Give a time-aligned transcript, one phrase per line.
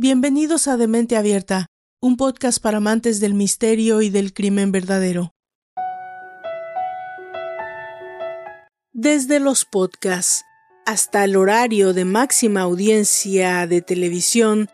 [0.00, 1.66] Bienvenidos a Demente Abierta,
[2.00, 5.32] un podcast para amantes del misterio y del crimen verdadero.
[8.92, 10.44] Desde los podcasts
[10.86, 14.68] hasta el horario de máxima audiencia de televisión,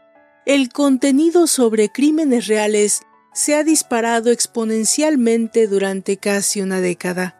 [0.44, 3.00] el contenido sobre crímenes reales
[3.32, 7.34] se ha disparado exponencialmente durante casi una década.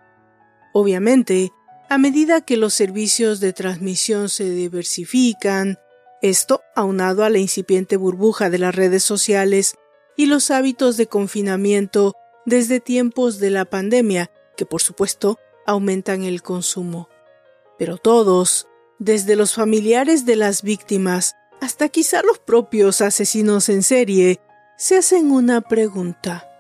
[0.73, 1.53] Obviamente,
[1.91, 5.77] a medida que los servicios de transmisión se diversifican,
[6.31, 9.75] esto aunado a la incipiente burbuja de las redes sociales
[10.17, 12.15] y los hábitos de confinamiento
[12.47, 17.11] desde tiempos de la pandemia, que por supuesto aumentan el consumo.
[17.79, 18.69] Pero todos,
[18.99, 24.41] desde los familiares de las víctimas hasta quizá los propios asesinos en serie,
[24.79, 26.51] se hacen una pregunta.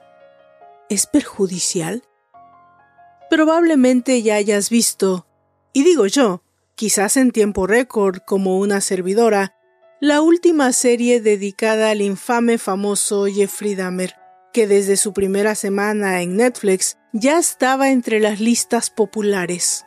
[0.91, 2.03] ¿Es perjudicial?
[3.31, 5.27] Probablemente ya hayas visto,
[5.73, 6.43] y digo yo,
[6.75, 9.54] quizás en tiempo récord como una servidora,
[10.05, 14.15] la última serie dedicada al infame famoso Jeffrey Dahmer,
[14.53, 19.87] que desde su primera semana en Netflix ya estaba entre las listas populares.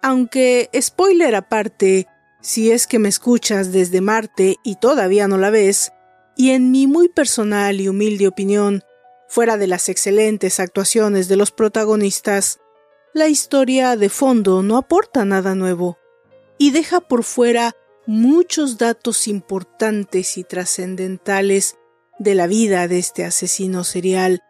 [0.00, 2.06] Aunque, spoiler aparte,
[2.40, 5.90] si es que me escuchas desde Marte y todavía no la ves,
[6.36, 8.84] y en mi muy personal y humilde opinión,
[9.26, 12.60] fuera de las excelentes actuaciones de los protagonistas,
[13.12, 15.98] la historia de fondo no aporta nada nuevo
[16.58, 17.74] y deja por fuera
[18.06, 21.76] muchos datos importantes y trascendentales
[22.18, 24.42] de la vida de este asesino serial,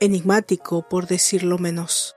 [0.00, 2.16] enigmático por decirlo menos.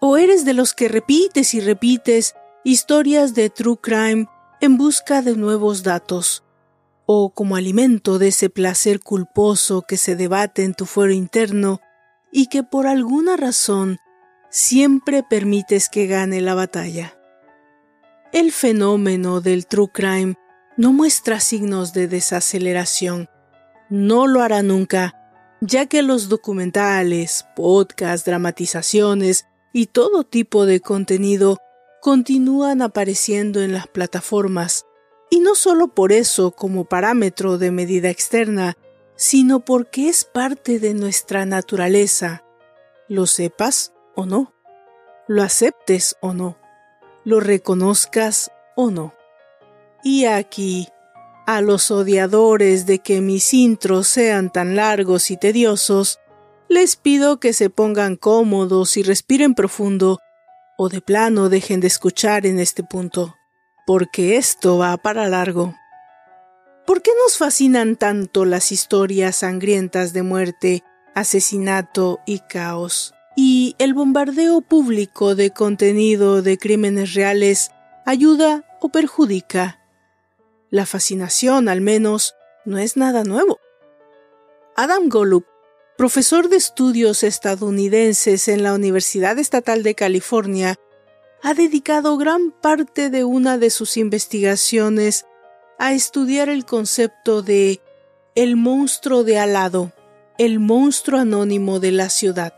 [0.00, 4.26] ¿O eres de los que repites y repites historias de true crime
[4.60, 6.44] en busca de nuevos datos?
[7.06, 11.80] ¿O como alimento de ese placer culposo que se debate en tu fuero interno
[12.32, 13.98] y que por alguna razón
[14.52, 17.16] siempre permites que gane la batalla.
[18.32, 20.36] El fenómeno del true crime
[20.78, 23.28] no muestra signos de desaceleración.
[23.90, 25.14] No lo hará nunca,
[25.60, 29.44] ya que los documentales, podcasts, dramatizaciones
[29.74, 31.58] y todo tipo de contenido
[32.00, 34.86] continúan apareciendo en las plataformas,
[35.28, 38.78] y no solo por eso como parámetro de medida externa,
[39.14, 42.44] sino porque es parte de nuestra naturaleza.
[43.08, 44.54] Lo sepas o no,
[45.28, 46.56] lo aceptes o no,
[47.24, 49.14] lo reconozcas o no.
[50.02, 50.88] Y aquí,
[51.46, 56.18] a los odiadores de que mis intros sean tan largos y tediosos,
[56.68, 60.20] les pido que se pongan cómodos y respiren profundo,
[60.78, 63.36] o de plano dejen de escuchar en este punto,
[63.86, 65.74] porque esto va para largo.
[66.86, 70.82] ¿Por qué nos fascinan tanto las historias sangrientas de muerte,
[71.14, 73.14] asesinato y caos?
[73.36, 77.70] Y el bombardeo público de contenido de crímenes reales
[78.04, 79.80] ayuda o perjudica.
[80.70, 82.34] La fascinación, al menos,
[82.64, 83.58] no es nada nuevo.
[84.76, 85.44] Adam Golub,
[85.96, 90.76] profesor de estudios estadounidenses en la Universidad Estatal de California,
[91.42, 95.26] ha dedicado gran parte de una de sus investigaciones
[95.78, 97.80] a estudiar el concepto de
[98.34, 99.92] el monstruo de alado,
[100.38, 102.54] el monstruo anónimo de la ciudad.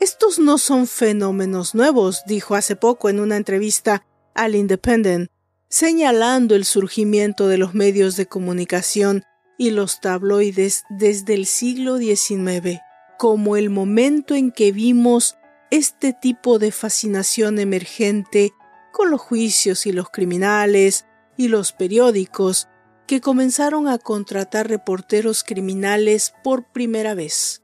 [0.00, 5.28] Estos no son fenómenos nuevos, dijo hace poco en una entrevista al Independent,
[5.68, 9.24] señalando el surgimiento de los medios de comunicación
[9.58, 12.80] y los tabloides desde el siglo XIX,
[13.18, 15.36] como el momento en que vimos
[15.70, 18.52] este tipo de fascinación emergente
[18.92, 21.06] con los juicios y los criminales
[21.36, 22.68] y los periódicos
[23.08, 27.62] que comenzaron a contratar reporteros criminales por primera vez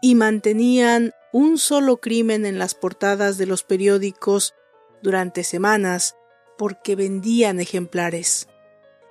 [0.00, 4.54] y mantenían un solo crimen en las portadas de los periódicos
[5.02, 6.16] durante semanas
[6.56, 8.48] porque vendían ejemplares.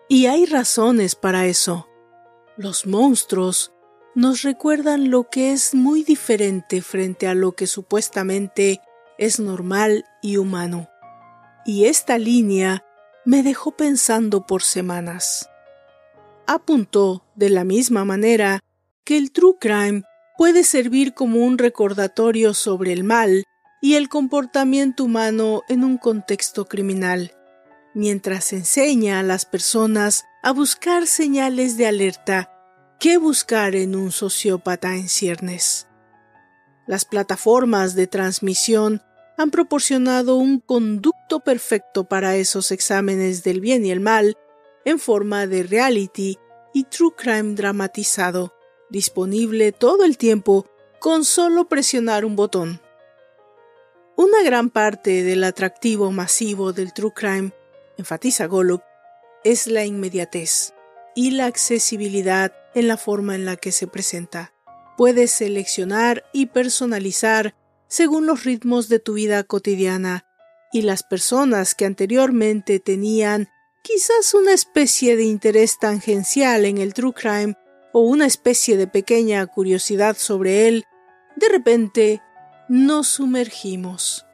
[0.09, 1.87] Y hay razones para eso.
[2.55, 3.73] Los monstruos
[4.15, 8.81] nos recuerdan lo que es muy diferente frente a lo que supuestamente
[9.17, 10.89] es normal y humano.
[11.65, 12.83] Y esta línea
[13.25, 15.49] me dejó pensando por semanas.
[16.47, 18.61] Apuntó, de la misma manera,
[19.03, 20.03] que el true crime
[20.37, 23.43] puede servir como un recordatorio sobre el mal
[23.81, 27.31] y el comportamiento humano en un contexto criminal,
[27.93, 32.51] mientras enseña a las personas a buscar señales de alerta
[32.99, 35.87] que buscar en un sociópata en ciernes.
[36.85, 39.01] Las plataformas de transmisión
[39.37, 44.35] han proporcionado un conducto perfecto para esos exámenes del bien y el mal
[44.85, 46.37] en forma de reality
[46.73, 48.56] y true crime dramatizado
[48.89, 50.65] disponible todo el tiempo
[50.99, 52.81] con solo presionar un botón.
[54.15, 57.51] Una gran parte del atractivo masivo del true crime,
[57.97, 58.81] enfatiza Golub,
[59.43, 60.73] es la inmediatez.
[61.15, 64.53] y la accesibilidad en la forma en la que se presenta.
[64.97, 67.55] Puedes seleccionar y personalizar
[67.87, 70.27] según los ritmos de tu vida cotidiana
[70.71, 73.49] y las personas que anteriormente tenían
[73.83, 77.55] quizás una especie de interés tangencial en el true crime
[77.97, 80.85] o una especie de pequeña curiosidad sobre él,
[81.35, 82.21] de repente
[82.69, 84.27] nos sumergimos.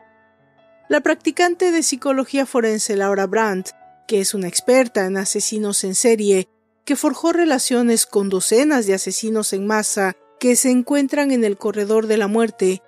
[0.89, 3.69] La practicante de psicología forense Laura Brandt,
[4.05, 6.49] que es una experta en asesinos en serie,
[6.83, 12.07] que forjó relaciones con docenas de asesinos en masa que se encuentran en el corredor
[12.07, 12.81] de la muerte,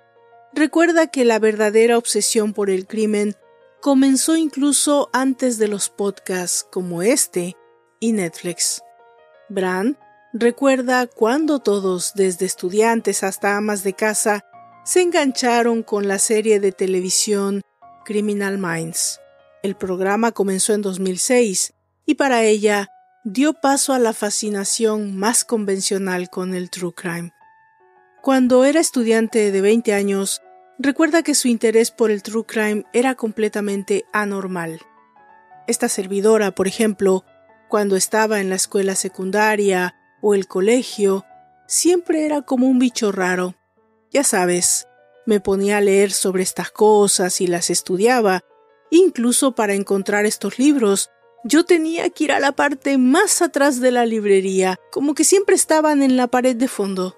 [0.52, 3.34] recuerda que la verdadera obsesión por el crimen
[3.80, 7.56] comenzó incluso antes de los podcasts como este
[7.98, 8.82] y Netflix.
[9.48, 9.96] Brand
[10.38, 14.44] recuerda cuando todos, desde estudiantes hasta amas de casa,
[14.84, 17.62] se engancharon con la serie de televisión
[18.04, 19.20] Criminal Minds.
[19.62, 21.72] El programa comenzó en 2006
[22.04, 22.88] y para ella
[23.24, 27.32] dio paso a la fascinación más convencional con el true crime.
[28.22, 30.40] Cuando era estudiante de 20 años,
[30.78, 34.80] recuerda que su interés por el true crime era completamente anormal.
[35.66, 37.24] Esta servidora, por ejemplo,
[37.68, 39.96] cuando estaba en la escuela secundaria
[40.28, 41.24] o el colegio,
[41.68, 43.54] siempre era como un bicho raro.
[44.10, 44.88] Ya sabes,
[45.24, 48.40] me ponía a leer sobre estas cosas y las estudiaba.
[48.90, 51.10] Incluso para encontrar estos libros,
[51.44, 55.54] yo tenía que ir a la parte más atrás de la librería, como que siempre
[55.54, 57.16] estaban en la pared de fondo.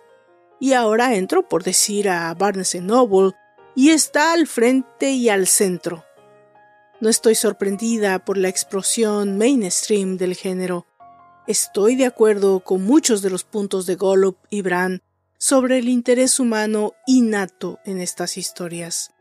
[0.60, 3.32] Y ahora entro, por decir, a Barnes Noble,
[3.74, 6.04] y está al frente y al centro.
[7.00, 10.86] No estoy sorprendida por la explosión mainstream del género.
[11.48, 15.00] Estoy de acuerdo con muchos de los puntos de Golub y Brand
[15.38, 19.14] sobre el interés humano innato en estas historias.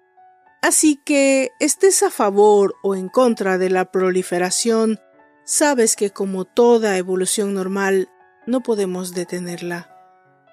[0.62, 5.00] Así que, estés a favor o en contra de la proliferación,
[5.46, 8.10] sabes que como toda evolución normal,
[8.46, 9.90] no podemos detenerla.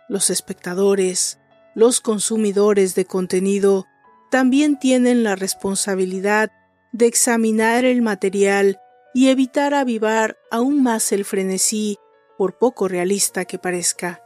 [0.09, 1.41] Los espectadores,
[1.75, 3.88] los consumidores de contenido,
[4.31, 6.53] también tienen la responsabilidad
[6.93, 8.79] de examinar el material
[9.14, 11.99] y evitar avivar aún más el frenesí,
[12.37, 14.22] por poco realista que parezca.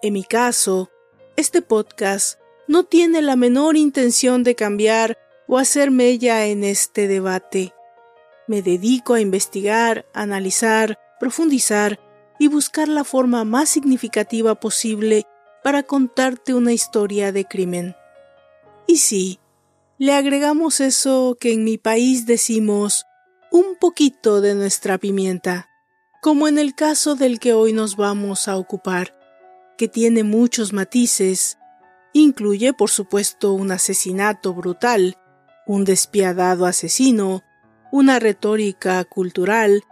[0.00, 0.90] En mi caso,
[1.36, 7.74] este podcast no tiene la menor intención de cambiar o hacer mella en este debate.
[8.48, 12.00] Me dedico a investigar, analizar, profundizar
[12.38, 15.26] y buscar la forma más significativa posible
[15.62, 17.94] para contarte una historia de crimen.
[18.86, 19.38] Y sí,
[19.98, 23.06] le agregamos eso que en mi país decimos
[23.52, 25.68] un poquito de nuestra pimienta,
[26.22, 29.14] como en el caso del que hoy nos vamos a ocupar
[29.76, 31.58] que tiene muchos matices.
[32.14, 35.18] Incluye, por supuesto, un asesinato brutal,
[35.66, 37.42] un despiadado asesino,
[37.90, 39.82] una retórica cultural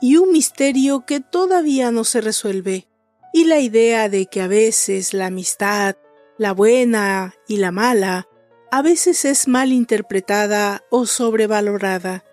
[0.00, 2.88] y un misterio que todavía no se resuelve,
[3.34, 5.94] y la idea de que a veces la amistad,
[6.38, 8.28] la buena y la mala,
[8.70, 12.24] a veces es mal interpretada o sobrevalorada,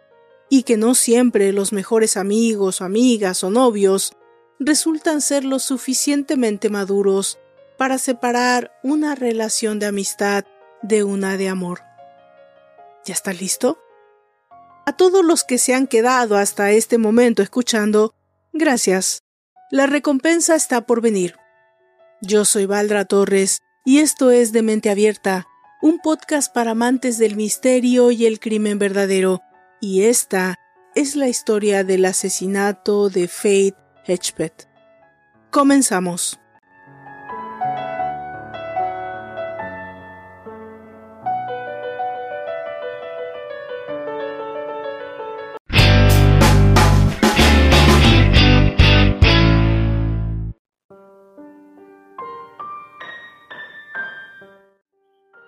[0.50, 4.14] y que no siempre los mejores amigos amigas o novios
[4.60, 7.38] resultan ser lo suficientemente maduros
[7.78, 10.46] para separar una relación de amistad
[10.82, 11.82] de una de amor.
[13.06, 13.80] ¿Ya está listo?
[14.86, 18.16] A todos los que se han quedado hasta este momento escuchando,
[18.54, 19.24] gracias.
[19.70, 21.36] La recompensa está por venir.
[22.22, 25.48] Yo soy Valdra Torres y esto es De Mente Abierta,
[25.82, 29.42] un podcast para amantes del misterio y el crimen verdadero,
[29.80, 30.56] y esta
[30.96, 34.68] es la historia del asesinato de Faith Hedgepeth.
[35.52, 36.40] Comenzamos.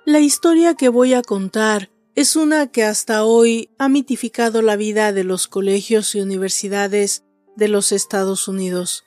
[0.05, 5.13] La historia que voy a contar es una que hasta hoy ha mitificado la vida
[5.13, 7.23] de los colegios y universidades
[7.55, 9.05] de los Estados Unidos.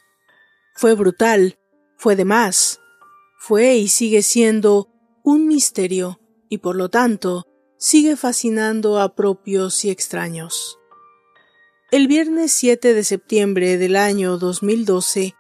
[0.75, 1.59] Fue brutal,
[1.99, 2.81] fue de más,
[3.39, 4.89] fue y sigue siendo
[5.23, 7.45] un misterio y por lo tanto
[7.77, 10.79] sigue fascinando a propios y extraños.
[11.91, 15.35] El viernes 7 de septiembre del año 2012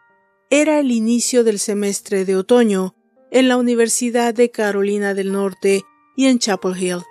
[0.50, 2.96] era el inicio del semestre de otoño
[3.30, 7.02] en la Universidad de Carolina del Norte y en Chapel Hill,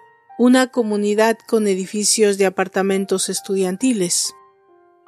[0.44, 4.34] una comunidad con edificios de apartamentos estudiantiles.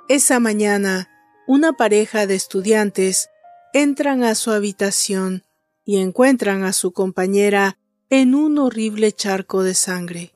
[0.07, 1.09] Esa mañana,
[1.47, 3.31] una pareja de estudiantes
[3.73, 5.41] entran a su habitación
[5.85, 7.79] y encuentran a su compañera
[8.11, 10.33] en un horrible charco de sangre.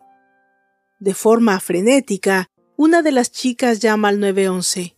[1.00, 4.96] De forma frenética, una de las chicas llama al 911.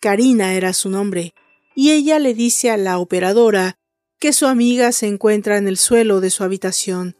[0.00, 1.32] Karina era su nombre,
[1.74, 3.78] y ella le dice a la operadora
[4.18, 7.16] que su amiga se encuentra en el suelo de su habitación,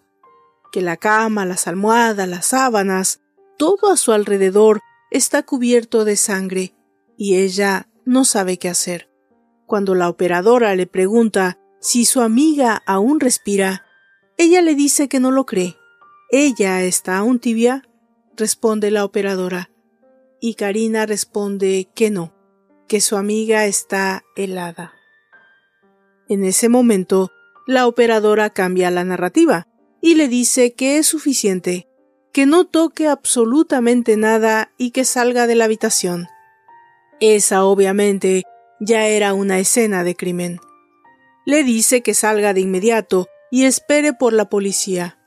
[0.70, 3.20] que la cama, las almohadas, las sábanas,
[3.58, 6.74] todo a su alrededor está cubierto de sangre,
[7.16, 9.10] y ella no sabe qué hacer.
[9.66, 13.84] Cuando la operadora le pregunta si su amiga aún respira,
[14.36, 15.76] ella le dice que no lo cree.
[16.30, 17.86] ¿Ella está aún tibia?
[18.36, 19.70] responde la operadora.
[20.40, 22.32] Y Karina responde que no,
[22.88, 24.94] que su amiga está helada.
[26.28, 27.30] En ese momento,
[27.66, 29.66] la operadora cambia la narrativa
[30.00, 31.88] y le dice que es suficiente,
[32.32, 36.28] que no toque absolutamente nada y que salga de la habitación.
[37.20, 38.44] Esa obviamente
[38.80, 40.58] ya era una escena de crimen.
[41.44, 45.18] Le dice que salga de inmediato y espere por la policía.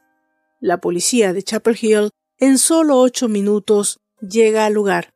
[0.59, 5.13] La policía de Chapel Hill en solo ocho minutos llega al lugar.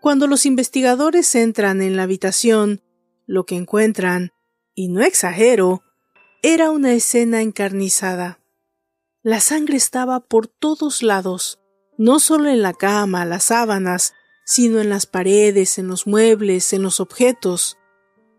[0.00, 2.82] Cuando los investigadores entran en la habitación,
[3.26, 4.30] lo que encuentran,
[4.74, 5.82] y no exagero,
[6.42, 8.37] era una escena encarnizada.
[9.24, 11.60] La sangre estaba por todos lados,
[11.96, 16.82] no solo en la cama, las sábanas, sino en las paredes, en los muebles, en
[16.82, 17.76] los objetos.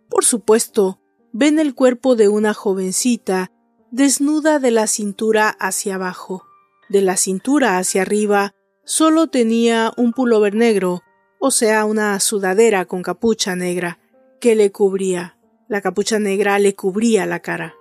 [0.10, 1.02] Por supuesto,
[1.34, 3.52] ven el cuerpo de una jovencita
[3.92, 6.46] desnuda de la cintura hacia abajo.
[6.88, 8.56] De la cintura hacia arriba
[8.86, 11.02] solo tenía un pullover negro,
[11.40, 14.00] o sea, una sudadera con capucha negra,
[14.40, 15.38] que le cubría.
[15.68, 17.76] La capucha negra le cubría la cara.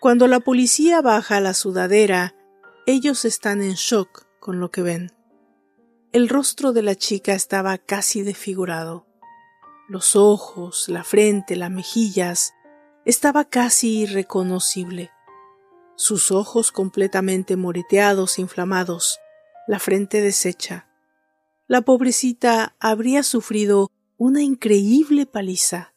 [0.00, 2.34] Cuando la policía baja la sudadera,
[2.86, 5.12] ellos están en shock con lo que ven.
[6.12, 9.06] El rostro de la chica estaba casi desfigurado.
[9.90, 12.54] Los ojos, la frente, las mejillas,
[13.04, 15.10] estaba casi irreconocible.
[15.96, 19.20] Sus ojos completamente moreteados inflamados,
[19.68, 20.88] la frente deshecha.
[21.66, 25.92] La pobrecita habría sufrido una increíble paliza.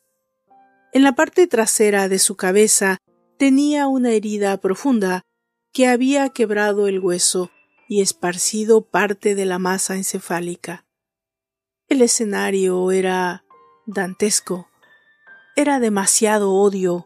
[0.91, 2.98] En la parte trasera de su cabeza
[3.43, 5.23] tenía una herida profunda
[5.73, 7.51] que había quebrado el hueso
[7.89, 10.85] y esparcido parte de la masa encefálica.
[11.89, 13.43] El escenario era
[13.85, 14.69] dantesco.
[15.57, 17.03] Era demasiado odio,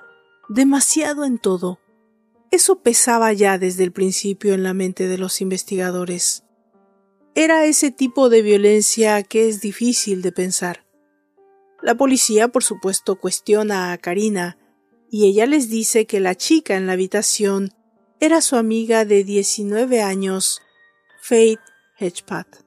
[0.48, 1.80] demasiado en todo.
[2.52, 6.44] Eso pesaba ya desde el principio en la mente de los investigadores.
[7.34, 10.86] Era ese tipo de violencia que es difícil de pensar.
[11.82, 14.60] La policía, por supuesto, cuestiona a Karina,
[15.10, 17.72] y ella les dice que la chica en la habitación
[18.20, 20.62] era su amiga de 19 años
[21.22, 21.60] Faith
[21.98, 22.66] Hedgepath.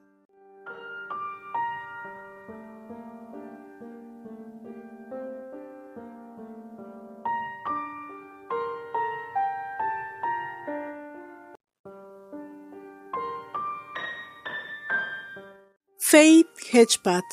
[15.97, 17.23] Faith Hedgepath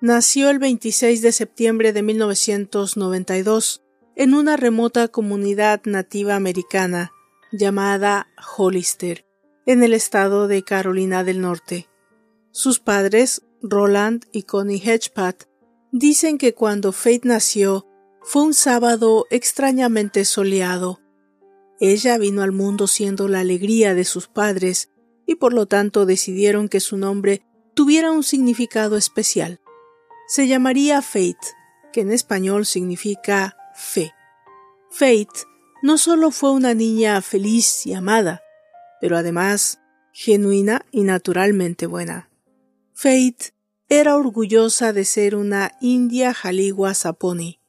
[0.00, 3.81] nació el 26 de septiembre de 1992
[4.16, 7.12] en una remota comunidad nativa americana
[7.50, 9.26] llamada Hollister,
[9.66, 11.88] en el estado de Carolina del Norte.
[12.50, 15.44] Sus padres, Roland y Connie Hedgepath,
[15.92, 17.86] dicen que cuando Faith nació
[18.22, 21.00] fue un sábado extrañamente soleado.
[21.80, 24.90] Ella vino al mundo siendo la alegría de sus padres
[25.26, 27.42] y por lo tanto decidieron que su nombre
[27.74, 29.60] tuviera un significado especial.
[30.28, 31.38] Se llamaría Faith,
[31.92, 34.12] que en español significa fe.
[34.90, 35.46] Faith
[35.82, 38.42] no solo fue una niña feliz y amada,
[39.00, 39.80] pero además
[40.12, 42.30] genuina y naturalmente buena.
[42.92, 43.52] Faith
[43.88, 47.60] era orgullosa de ser una india jaligua saponi.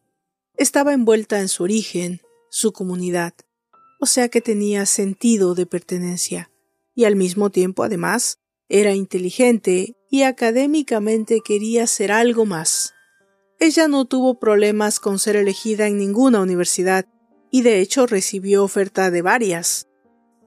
[0.56, 3.34] Estaba envuelta en su origen, su comunidad,
[4.00, 6.52] o sea que tenía sentido de pertenencia,
[6.94, 8.38] y al mismo tiempo, además,
[8.70, 12.93] era inteligente y académicamente quería ser algo más.
[13.64, 17.06] Ella no tuvo problemas con ser elegida en ninguna universidad,
[17.50, 19.88] y de hecho recibió oferta de varias,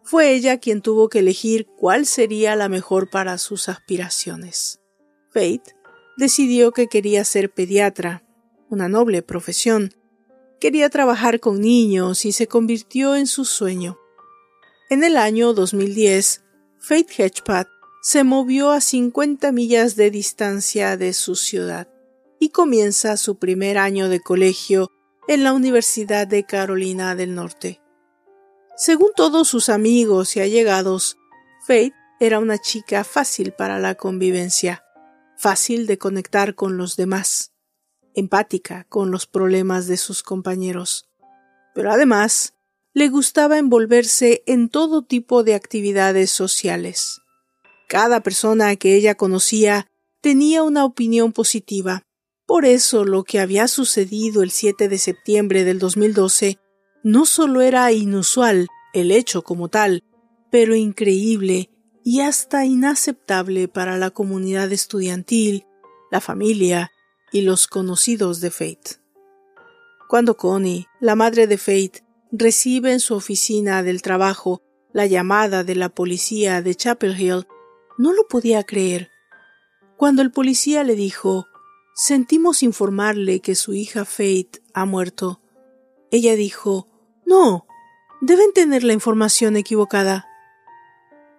[0.02, 4.82] fue ella quien tuvo que elegir cuál sería la mejor para sus aspiraciones.
[5.30, 5.62] Faith
[6.18, 8.22] decidió que quería ser pediatra,
[8.68, 9.94] una noble profesión.
[10.60, 13.96] Quería trabajar con niños y se convirtió en su sueño.
[14.90, 16.44] En el año 2010,
[16.80, 17.68] Faith Hedgepath
[18.02, 21.88] se movió a 50 millas de distancia de su ciudad
[22.38, 24.90] y comienza su primer año de colegio
[25.28, 27.80] en la Universidad de Carolina del Norte.
[28.76, 31.16] Según todos sus amigos y allegados,
[31.66, 34.84] Faith era una chica fácil para la convivencia,
[35.36, 37.52] fácil de conectar con los demás,
[38.14, 41.08] empática con los problemas de sus compañeros.
[41.74, 42.54] Pero además,
[42.94, 47.20] le gustaba envolverse en todo tipo de actividades sociales.
[47.88, 49.86] Cada persona que ella conocía
[50.22, 52.05] tenía una opinión positiva,
[52.46, 56.58] Por eso lo que había sucedido el 7 de septiembre del 2012
[57.02, 60.04] no solo era inusual, el hecho como tal,
[60.50, 61.70] pero increíble
[62.04, 65.66] y hasta inaceptable para la comunidad estudiantil,
[66.10, 66.92] la familia
[67.32, 69.00] y los conocidos de Fate.
[70.08, 74.62] Cuando Connie, la madre de Fate, recibe en su oficina del trabajo
[74.92, 77.46] la llamada de la policía de Chapel Hill,
[77.98, 79.10] no lo podía creer.
[79.96, 81.48] Cuando el policía le dijo
[81.98, 85.40] Sentimos informarle que su hija Fate ha muerto.
[86.10, 86.90] Ella dijo
[87.24, 87.66] No,
[88.20, 90.28] deben tener la información equivocada.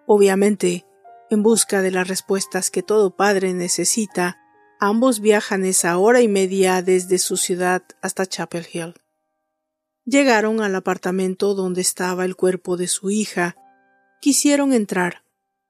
[0.04, 0.84] Obviamente,
[1.30, 4.40] en busca de las respuestas que todo padre necesita,
[4.80, 8.94] ambos viajan esa hora y media desde su ciudad hasta Chapel Hill.
[10.06, 13.54] Llegaron al apartamento donde estaba el cuerpo de su hija.
[14.20, 15.22] Quisieron entrar,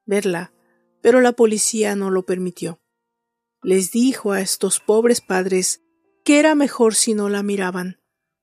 [0.07, 0.55] verla,
[1.03, 2.81] pero la policía no lo permitió.
[3.63, 5.83] Les dijo a estos pobres padres
[6.25, 8.01] que era mejor si no la miraban,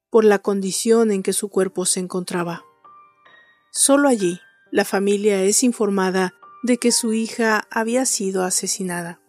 [0.09, 2.63] por la condición en que su cuerpo se encontraba.
[3.71, 4.39] Solo allí
[4.71, 9.21] la familia es informada de que su hija había sido asesinada.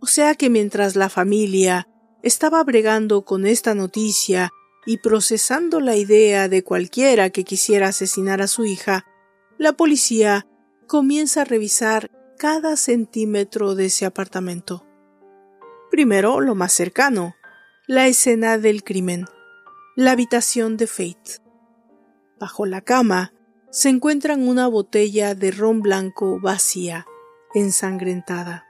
[0.00, 1.88] O sea que mientras la familia
[2.22, 4.50] estaba bregando con esta noticia
[4.86, 9.04] y procesando la idea de cualquiera que quisiera asesinar a su hija,
[9.58, 10.46] la policía
[10.86, 14.85] comienza a revisar cada centímetro de ese apartamento.
[15.90, 17.34] Primero, lo más cercano,
[17.86, 19.26] la escena del crimen,
[19.94, 21.40] la habitación de Fate.
[22.38, 23.32] Bajo la cama
[23.70, 27.06] se encuentran una botella de ron blanco vacía,
[27.54, 28.66] ensangrentada.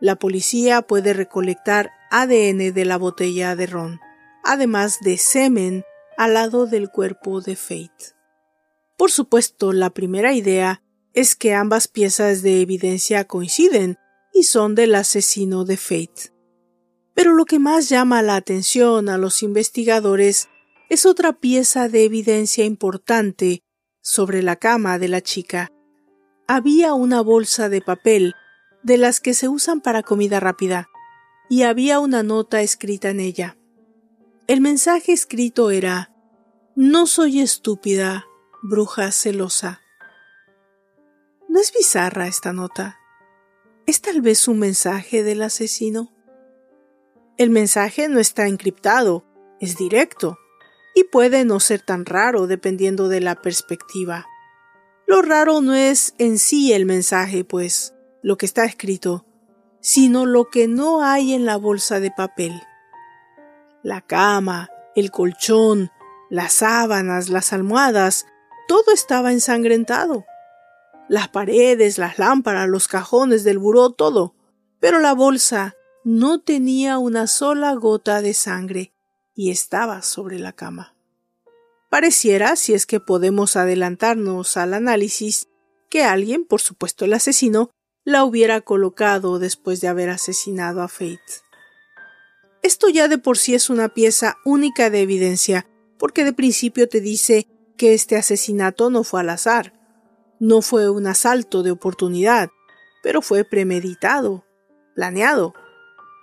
[0.00, 4.00] La policía puede recolectar ADN de la botella de ron
[4.48, 5.84] además de semen
[6.16, 8.16] al lado del cuerpo de Fate.
[8.96, 10.82] Por supuesto, la primera idea
[11.12, 13.98] es que ambas piezas de evidencia coinciden
[14.38, 16.32] y son del asesino de Fate.
[17.14, 20.48] Pero lo que más llama la atención a los investigadores
[20.88, 23.64] es otra pieza de evidencia importante
[24.00, 25.72] sobre la cama de la chica.
[26.46, 28.34] Había una bolsa de papel
[28.84, 30.88] de las que se usan para comida rápida,
[31.50, 33.58] y había una nota escrita en ella.
[34.46, 36.14] El mensaje escrito era
[36.76, 38.26] No soy estúpida,
[38.62, 39.80] bruja celosa.
[41.48, 42.97] ¿No es bizarra esta nota?
[43.88, 46.12] ¿Es tal vez un mensaje del asesino?
[47.38, 49.24] El mensaje no está encriptado,
[49.60, 50.38] es directo,
[50.94, 54.26] y puede no ser tan raro dependiendo de la perspectiva.
[55.06, 59.24] Lo raro no es en sí el mensaje, pues, lo que está escrito,
[59.80, 62.62] sino lo que no hay en la bolsa de papel
[63.82, 65.90] la cama, el colchón,
[66.30, 68.26] las sábanas, las almohadas,
[68.66, 70.26] todo estaba ensangrentado.
[71.08, 74.34] Las paredes, las lámparas, los cajones del buró, todo.
[74.78, 78.92] Pero la bolsa no tenía una sola gota de sangre
[79.34, 80.94] y estaba sobre la cama.
[81.90, 85.48] Pareciera, si es que podemos adelantarnos al análisis,
[85.88, 87.70] que alguien, por supuesto el asesino,
[88.04, 91.18] la hubiera colocado después de haber asesinado a Fate.
[92.62, 95.66] Esto ya de por sí es una pieza única de evidencia,
[95.98, 99.77] porque de principio te dice que este asesinato no fue al azar,
[100.40, 102.50] no fue un asalto de oportunidad,
[103.02, 104.44] pero fue premeditado,
[104.94, 105.54] planeado.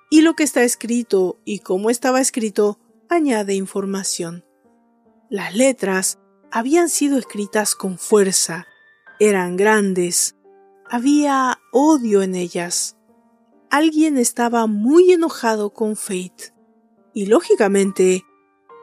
[0.09, 4.45] Y lo que está escrito y cómo estaba escrito añade información.
[5.29, 6.19] Las letras
[6.51, 8.67] habían sido escritas con fuerza,
[9.19, 10.35] eran grandes,
[10.89, 12.95] había odio en ellas
[13.75, 16.53] alguien estaba muy enojado con Fate.
[17.13, 18.23] Y lógicamente,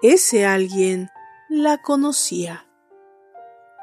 [0.02, 1.08] ese alguien
[1.48, 2.66] la conocía.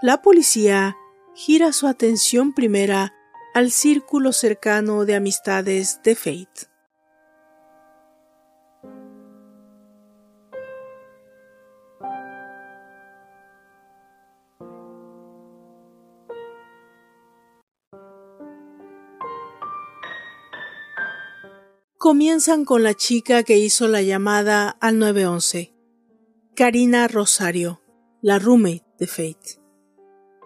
[0.04, 0.96] La policía
[1.40, 3.14] gira su atención primera
[3.54, 6.68] al círculo cercano de amistades de Fate.
[21.98, 25.74] comienzan con la chica que hizo la llamada al 911,
[26.56, 27.82] Karina Rosario,
[28.22, 29.62] la roommate de Fate.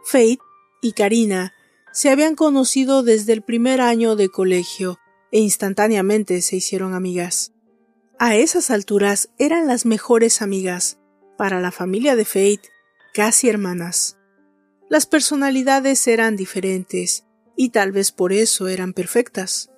[0.03, 0.53] Fate
[0.84, 1.54] y Karina
[1.91, 5.00] se habían conocido desde el primer año de colegio
[5.32, 7.54] e instantáneamente se hicieron amigas.
[8.19, 11.00] A esas alturas eran las mejores amigas,
[11.38, 12.69] para la familia de Fate,
[13.13, 14.17] casi hermanas.
[14.89, 19.72] Las personalidades eran diferentes, y tal vez por eso eran perfectas.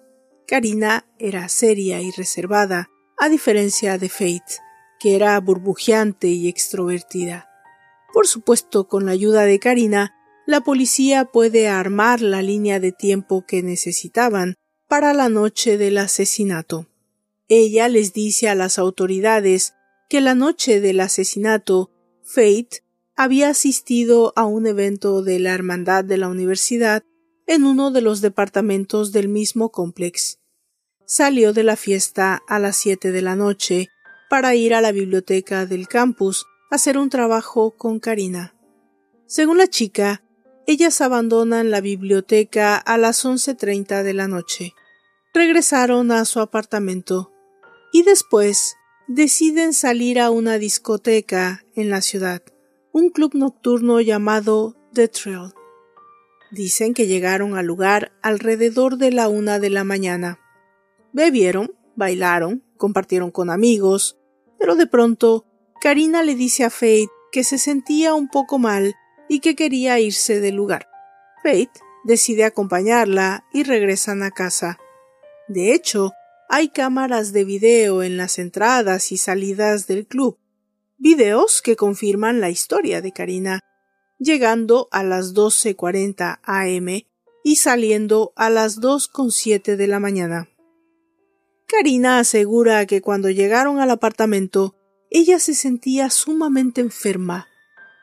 [0.47, 4.59] Karina era seria y reservada, a diferencia de Fate,
[4.99, 7.47] que era burbujeante y extrovertida.
[8.11, 10.14] Por supuesto, con la ayuda de Karina,
[10.45, 14.55] la policía puede armar la línea de tiempo que necesitaban
[14.87, 16.87] para la noche del asesinato.
[17.47, 19.73] Ella les dice a las autoridades
[20.09, 21.91] que la noche del asesinato,
[22.23, 22.83] Faith
[23.15, 27.03] había asistido a un evento de la Hermandad de la Universidad
[27.47, 30.39] en uno de los departamentos del mismo complex.
[31.05, 33.89] Salió de la fiesta a las siete de la noche
[34.29, 38.55] para ir a la biblioteca del campus a hacer un trabajo con Karina.
[39.27, 40.24] Según la chica,
[40.67, 44.73] ellas abandonan la biblioteca a las once treinta de la noche.
[45.33, 47.31] Regresaron a su apartamento
[47.91, 48.75] y después
[49.07, 52.41] deciden salir a una discoteca en la ciudad,
[52.91, 55.53] un club nocturno llamado The Trail.
[56.51, 60.39] Dicen que llegaron al lugar alrededor de la una de la mañana.
[61.11, 64.17] Bebieron, bailaron, compartieron con amigos,
[64.57, 65.45] pero de pronto
[65.81, 68.95] Karina le dice a Faith que se sentía un poco mal
[69.29, 70.87] y que quería irse del lugar.
[71.43, 71.71] Faith
[72.03, 74.77] decide acompañarla y regresan a casa.
[75.47, 76.13] De hecho,
[76.49, 80.37] hay cámaras de video en las entradas y salidas del club,
[80.97, 83.59] videos que confirman la historia de Karina,
[84.19, 86.87] llegando a las 12.40 am
[87.43, 90.49] y saliendo a las 2.07 de la mañana.
[91.67, 94.75] Karina asegura que cuando llegaron al apartamento,
[95.09, 97.47] ella se sentía sumamente enferma.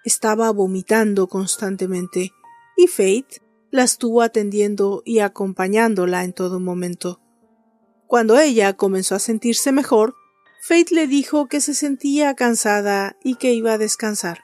[0.04, 2.32] Estaba vomitando constantemente,
[2.76, 7.20] y Faith la estuvo atendiendo y acompañándola en todo momento.
[8.06, 10.14] Cuando ella comenzó a sentirse mejor,
[10.60, 14.42] Faith le dijo que se sentía cansada y que iba a descansar.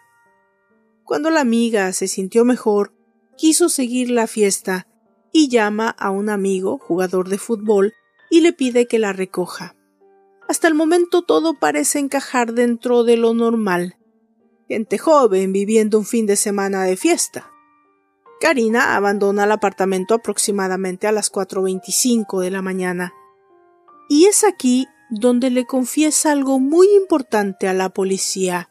[1.04, 2.94] Cuando la amiga se sintió mejor,
[3.36, 4.88] quiso seguir la fiesta
[5.32, 7.92] y llama a un amigo, jugador de fútbol,
[8.30, 9.76] y le pide que la recoja.
[10.48, 13.97] Hasta el momento todo parece encajar dentro de lo normal.
[14.68, 17.50] Gente joven viviendo un fin de semana de fiesta.
[18.38, 23.14] Karina abandona el apartamento aproximadamente a las 4.25 de la mañana.
[24.10, 28.70] Y es aquí donde le confiesa algo muy importante a la policía.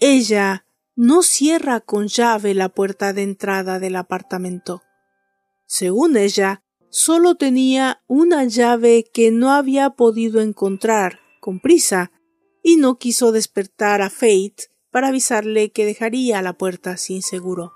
[0.00, 4.82] Ella no cierra con llave la puerta de entrada del apartamento.
[5.66, 12.10] Según ella, solo tenía una llave que no había podido encontrar con prisa
[12.66, 17.72] y no quiso despertar a Faith para avisarle que dejaría la puerta sin seguro.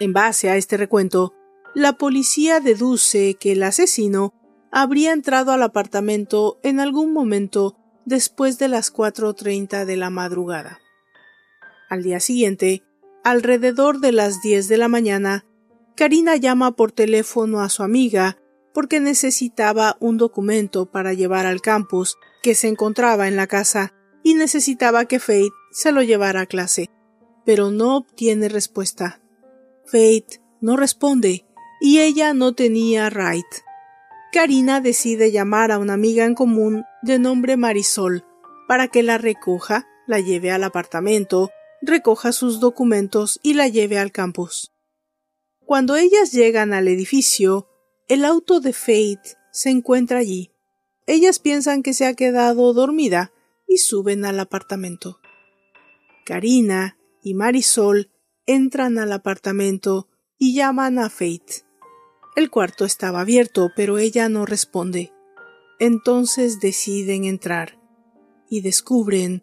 [0.00, 1.34] En base a este recuento,
[1.74, 4.32] la policía deduce que el asesino
[4.72, 10.80] habría entrado al apartamento en algún momento después de las 4.30 de la madrugada.
[11.90, 12.82] Al día siguiente,
[13.22, 15.44] alrededor de las 10 de la mañana,
[15.94, 18.38] Karina llama por teléfono a su amiga
[18.72, 24.34] porque necesitaba un documento para llevar al campus que se encontraba en la casa y
[24.34, 26.90] necesitaba que Faith se lo llevara a clase,
[27.44, 29.20] pero no obtiene respuesta.
[29.86, 31.44] Faith no responde
[31.80, 33.46] y ella no tenía right.
[34.32, 38.24] Karina decide llamar a una amiga en común de nombre Marisol
[38.68, 41.50] para que la recoja, la lleve al apartamento,
[41.82, 44.72] recoja sus documentos y la lleve al campus.
[45.64, 47.68] Cuando ellas llegan al edificio,
[48.08, 50.51] el auto de Faith se encuentra allí.
[51.06, 53.32] Ellas piensan que se ha quedado dormida
[53.66, 55.18] y suben al apartamento.
[56.24, 58.10] Karina y Marisol
[58.46, 61.64] entran al apartamento y llaman a Faith.
[62.36, 65.12] El cuarto estaba abierto, pero ella no responde.
[65.78, 67.78] Entonces deciden entrar
[68.48, 69.42] y descubren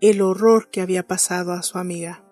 [0.00, 2.27] el horror que había pasado a su amiga.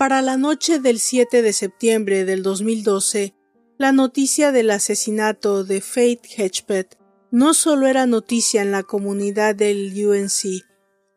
[0.00, 3.34] Para la noche del 7 de septiembre del 2012,
[3.76, 6.96] la noticia del asesinato de Faith Hedgepeth
[7.30, 10.64] no solo era noticia en la comunidad del UNC,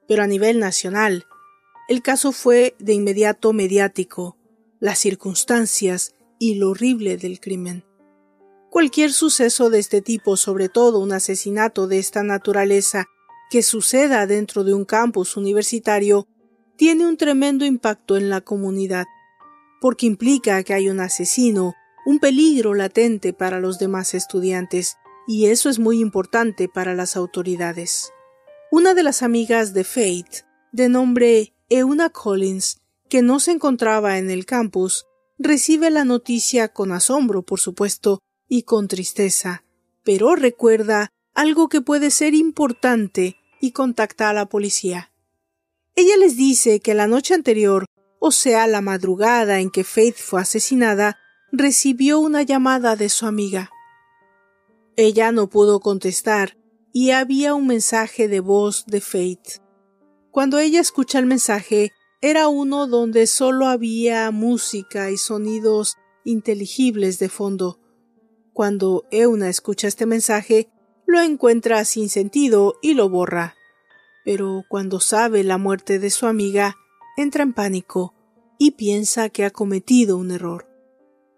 [0.06, 1.24] pero a nivel nacional.
[1.88, 4.38] El caso fue de inmediato mediático,
[4.82, 7.86] las circunstancias y lo horrible del crimen.
[8.70, 13.06] Cualquier suceso de este tipo, sobre todo un asesinato de esta naturaleza,
[13.50, 16.28] que suceda dentro de un campus universitario,
[16.78, 19.06] tiene un tremendo impacto en la comunidad,
[19.82, 25.70] porque implica que hay un asesino un peligro latente para los demás estudiantes, y eso
[25.70, 28.12] es muy importante para las autoridades.
[28.72, 34.30] Una de las amigas de Faith, de nombre Euna Collins, que no se encontraba en
[34.30, 35.06] el campus,
[35.38, 39.64] recibe la noticia con asombro, por supuesto, y con tristeza,
[40.04, 45.13] pero recuerda algo que puede ser importante y contacta a la policía.
[45.96, 47.86] Ella les dice que la noche anterior,
[48.20, 51.20] o sea, la madrugada en que Faith fue asesinada,
[51.52, 53.70] recibió una llamada de su amiga.
[54.96, 56.58] Ella no pudo contestar
[56.92, 59.62] y había un mensaje de voz de Fate.
[60.32, 67.30] Cuando ella escucha el mensaje, era uno donde solo había música y sonidos inteligibles de
[67.30, 67.80] fondo.
[68.52, 70.70] Cuando Euna escucha este mensaje,
[71.06, 73.56] lo encuentra sin sentido y lo borra.
[74.24, 76.78] Pero cuando sabe la muerte de su amiga,
[77.18, 78.14] entra en pánico
[78.58, 80.70] y piensa que ha cometido un error.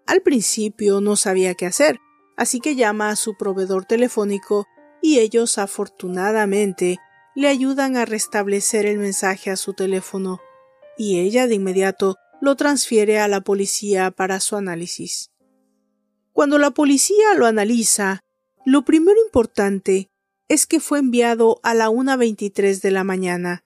[0.06, 1.98] Al principio no sabía qué hacer,
[2.36, 4.66] así que llama a su proveedor telefónico
[5.02, 6.98] y ellos afortunadamente
[7.34, 10.40] le ayudan a restablecer el mensaje a su teléfono,
[10.96, 15.30] y ella de inmediato lo transfiere a la policía para su análisis.
[16.32, 18.20] Cuando la policía lo analiza,
[18.64, 20.10] lo primero importante
[20.48, 23.64] es que fue enviado a la 1.23 de la mañana,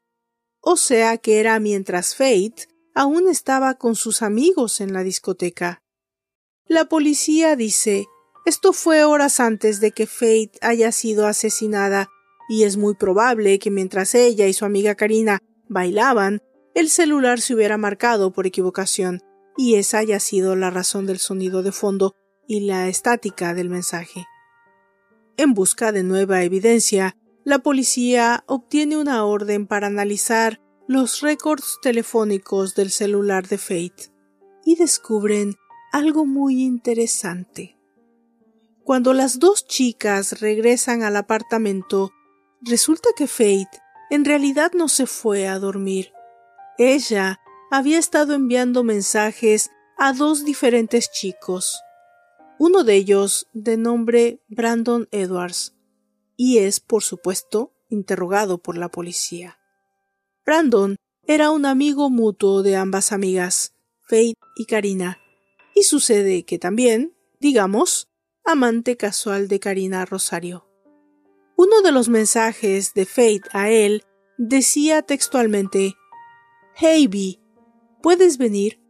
[0.61, 5.83] o sea que era mientras Fate aún estaba con sus amigos en la discoteca.
[6.67, 8.07] La policía dice
[8.47, 12.09] esto fue horas antes de que Fate haya sido asesinada,
[12.49, 16.43] y es muy probable que mientras ella y su amiga Karina bailaban,
[16.75, 19.21] el celular se hubiera marcado por equivocación,
[19.57, 22.15] y esa haya sido la razón del sonido de fondo
[22.49, 24.27] y la estática del mensaje.
[25.41, 32.75] En busca de nueva evidencia, la policía obtiene una orden para analizar los récords telefónicos
[32.75, 34.13] del celular de Fate
[34.67, 35.55] y descubren
[35.93, 37.79] algo muy interesante.
[38.85, 42.13] Cuando las dos chicas regresan al apartamento,
[42.61, 46.13] resulta que Fate en realidad no se fue a dormir.
[46.77, 51.81] Ella había estado enviando mensajes a dos diferentes chicos.
[52.63, 55.75] Uno de ellos de nombre Brandon Edwards
[56.37, 59.59] y es, por supuesto, interrogado por la policía.
[60.45, 60.97] Brandon
[61.27, 65.17] era un amigo mutuo de ambas amigas, Fate y Karina,
[65.75, 68.11] y sucede que también, digamos,
[68.45, 70.69] amante casual de Karina Rosario.
[71.57, 74.05] Uno de los mensajes de Fate a él
[74.37, 75.95] decía textualmente
[76.77, 77.41] Hey
[78.03, 78.83] ¿puedes venir?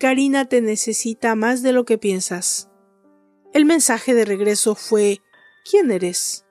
[0.00, 2.68] Karina te necesita más de lo que piensas.
[3.52, 5.20] El mensaje de regreso fue
[5.68, 6.46] ¿Quién eres?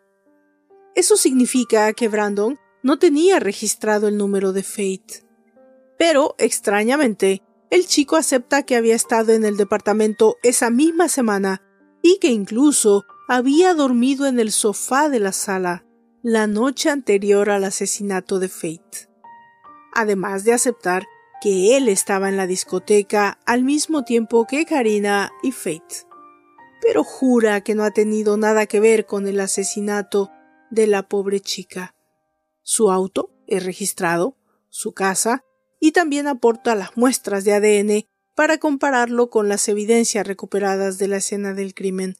[0.94, 5.26] Eso significa que Brandon no tenía registrado el número de Fate.
[5.98, 11.64] Pero, extrañamente, el chico acepta que había estado en el departamento esa misma semana
[12.04, 15.86] y que incluso había dormido en el sofá de la sala
[16.22, 19.10] la noche anterior al asesinato de Fate.
[19.94, 21.08] Además de aceptar
[21.42, 26.11] que él estaba en la discoteca al mismo tiempo que Karina y Fate.
[26.82, 30.32] Pero jura que no ha tenido nada que ver con el asesinato
[30.70, 31.96] de la pobre chica.
[32.64, 34.38] Su auto es registrado,
[34.70, 35.44] su casa,
[35.80, 41.18] y también aporta las muestras de ADN para compararlo con las evidencias recuperadas de la
[41.18, 42.16] escena del crimen.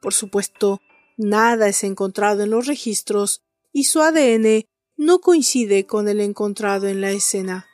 [0.00, 0.80] Por supuesto,
[1.16, 4.64] nada es encontrado en los registros y su ADN
[4.96, 7.66] no coincide con el encontrado en la escena.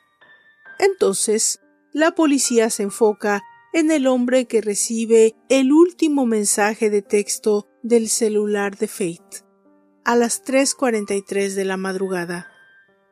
[0.79, 1.59] Entonces,
[1.93, 8.09] la policía se enfoca en el hombre que recibe el último mensaje de texto del
[8.09, 9.45] celular de Fate
[10.03, 12.51] a las 3.43 de la madrugada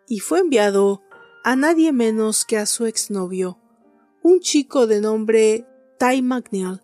[0.07, 1.01] y fue enviado
[1.43, 3.59] a nadie menos que a su exnovio,
[4.21, 5.65] un chico de nombre
[5.97, 6.81] Ty McNeil,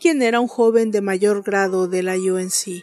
[0.00, 2.82] quien era un joven de mayor grado de la UNC.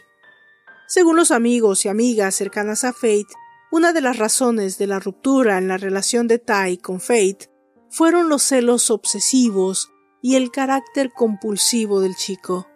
[0.86, 3.26] Según los amigos y amigas cercanas a Fate,
[3.70, 7.50] una de las razones de la ruptura en la relación de Ty con Fate
[7.90, 9.89] fueron los celos obsesivos
[10.22, 12.66] y el carácter compulsivo del chico.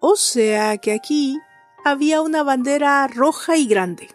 [0.00, 1.38] O sea que aquí
[1.84, 4.08] había una bandera roja y grande.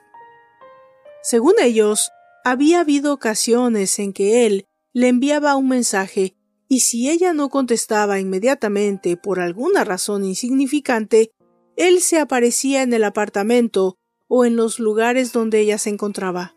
[1.21, 2.12] Según ellos,
[2.43, 6.36] había habido ocasiones en que él le enviaba un mensaje
[6.67, 11.31] y si ella no contestaba inmediatamente por alguna razón insignificante,
[11.75, 16.55] él se aparecía en el apartamento o en los lugares donde ella se encontraba.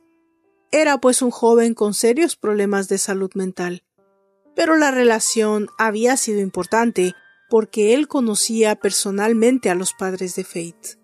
[0.72, 3.85] Era pues un joven con serios problemas de salud mental.
[4.56, 7.14] Pero la relación había sido importante
[7.48, 10.98] porque él conocía personalmente a los padres de Fate.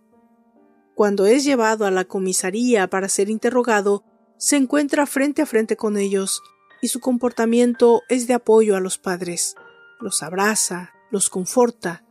[0.97, 4.05] Cuando es llevado a la comisaría para ser interrogado,
[4.39, 6.43] se encuentra frente a frente con ellos
[6.81, 9.55] y su comportamiento es de apoyo a los padres.
[10.01, 12.05] Los abraza, los conforta.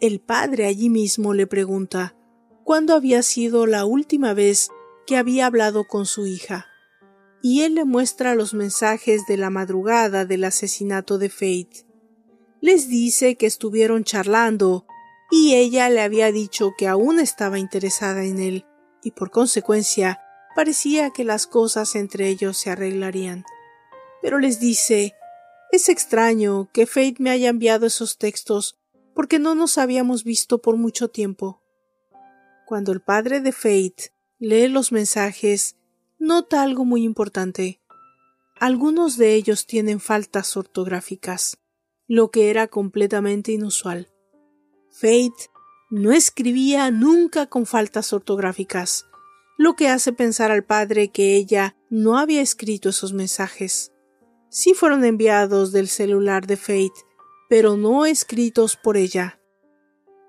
[0.00, 2.16] El padre allí mismo le pregunta
[2.64, 4.70] cuándo había sido la última vez
[5.06, 6.71] que había hablado con su hija.
[7.42, 11.86] Y él le muestra los mensajes de la madrugada del asesinato de Fate.
[12.60, 14.86] Les dice que estuvieron charlando
[15.30, 18.66] y ella le había dicho que aún estaba interesada en él
[19.02, 20.20] y por consecuencia
[20.54, 23.44] parecía que las cosas entre ellos se arreglarían
[24.22, 25.14] pero les dice
[25.72, 28.78] Es extraño que Fate me haya enviado esos textos
[29.14, 31.60] porque no nos habíamos visto por mucho tiempo.
[32.66, 35.76] Cuando el padre de Fate lee los mensajes,
[36.22, 37.80] nota algo muy importante.
[38.60, 41.58] Algunos de ellos tienen faltas ortográficas,
[42.06, 44.08] lo que era completamente inusual.
[44.92, 45.50] Fate
[45.90, 49.04] no escribía nunca con faltas ortográficas,
[49.58, 53.92] lo que hace pensar al padre que ella no había escrito esos mensajes.
[54.48, 57.04] Sí fueron enviados del celular de Fate,
[57.48, 59.40] pero no escritos por ella.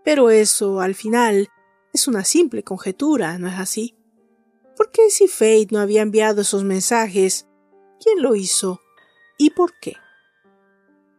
[0.04, 1.50] Pero eso, al final,
[1.94, 3.96] es una simple conjetura, ¿no es así?
[4.76, 7.48] ¿Por qué si Fate no había enviado esos mensajes,
[8.00, 8.82] quién lo hizo
[9.38, 9.96] y por qué?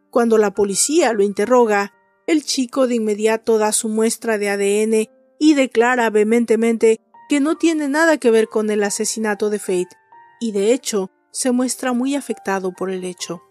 [0.09, 1.93] Cuando la policía lo interroga,
[2.27, 7.87] el chico de inmediato da su muestra de ADN y declara vehementemente que no tiene
[7.87, 9.97] nada que ver con el asesinato de Fate,
[10.39, 13.41] y de hecho se muestra muy afectado por el hecho.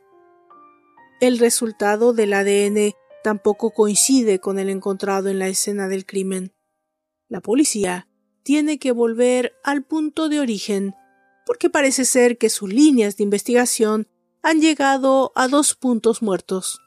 [1.21, 6.53] El resultado del ADN tampoco coincide con el encontrado en la escena del crimen.
[7.29, 8.09] La policía
[8.45, 10.95] tiene que volver al punto de origen,
[11.47, 14.07] porque parece ser que sus líneas de investigación
[14.43, 16.81] han llegado a dos puntos muertos.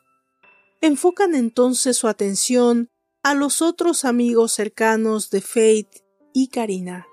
[0.80, 2.89] Enfocan entonces su atención
[3.24, 5.89] a los otros amigos cercanos de Faith
[6.34, 7.08] y Karina,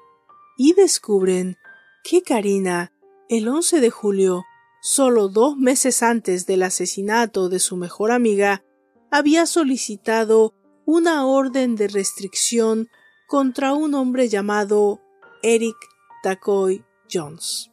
[0.59, 1.57] y descubren
[2.04, 2.92] que Karina,
[3.30, 4.44] el 11 de julio,
[4.83, 8.62] solo dos meses antes del asesinato de su mejor amiga,
[9.11, 10.52] había solicitado
[10.85, 12.88] una orden de restricción
[13.26, 15.00] contra un hombre llamado
[15.42, 15.76] Eric
[16.22, 17.70] Tacoy Jones.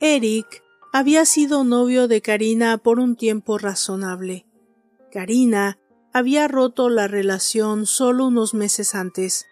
[0.00, 4.46] Eric había sido novio de Karina por un tiempo razonable.
[5.10, 5.78] Karina
[6.12, 9.46] había roto la relación solo unos meses antes,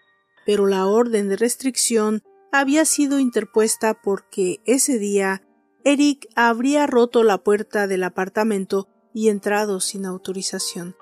[0.45, 5.41] pero la orden de restricción había sido interpuesta porque ese día
[5.83, 10.95] Eric habría roto la puerta del apartamento y entrado sin autorización.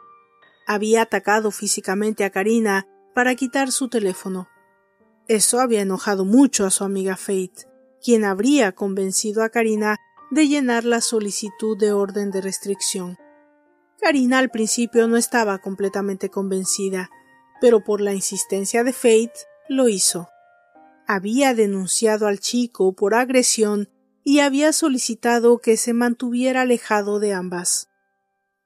[0.66, 4.48] Había atacado físicamente a Karina para quitar su teléfono.
[5.28, 7.68] Eso había enojado mucho a su amiga Faith,
[8.02, 9.98] quien habría convencido a Karina
[10.32, 13.18] de llenar la solicitud de orden de restricción.
[14.00, 17.10] Karina al principio no estaba completamente convencida,
[17.60, 19.34] pero por la insistencia de Faith
[19.68, 20.30] lo hizo
[21.14, 23.90] había denunciado al chico por agresión
[24.24, 27.90] y había solicitado que se mantuviera alejado de ambas.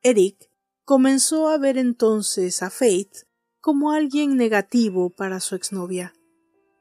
[0.04, 0.52] Eric
[0.84, 3.24] comenzó a ver entonces a Faith
[3.62, 6.14] como alguien negativo para su exnovia,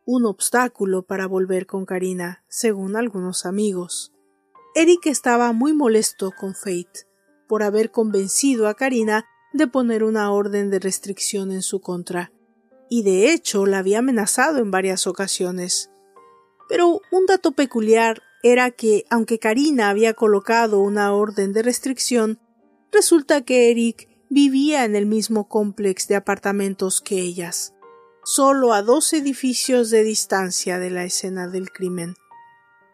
[0.05, 4.13] un obstáculo para volver con Karina, según algunos amigos.
[4.75, 7.07] Eric estaba muy molesto con Faith
[7.49, 9.25] por haber convencido a Karina
[9.55, 12.34] de poner una orden de restricción en su contra
[12.95, 15.91] y de hecho la había amenazado en varias ocasiones.
[16.69, 22.39] Pero un dato peculiar era que, aunque Karina había colocado una orden de restricción,
[22.93, 27.75] resulta que Eric vivía en el mismo complex de apartamentos que ellas,
[28.23, 32.15] solo a dos edificios de distancia de la escena del crimen.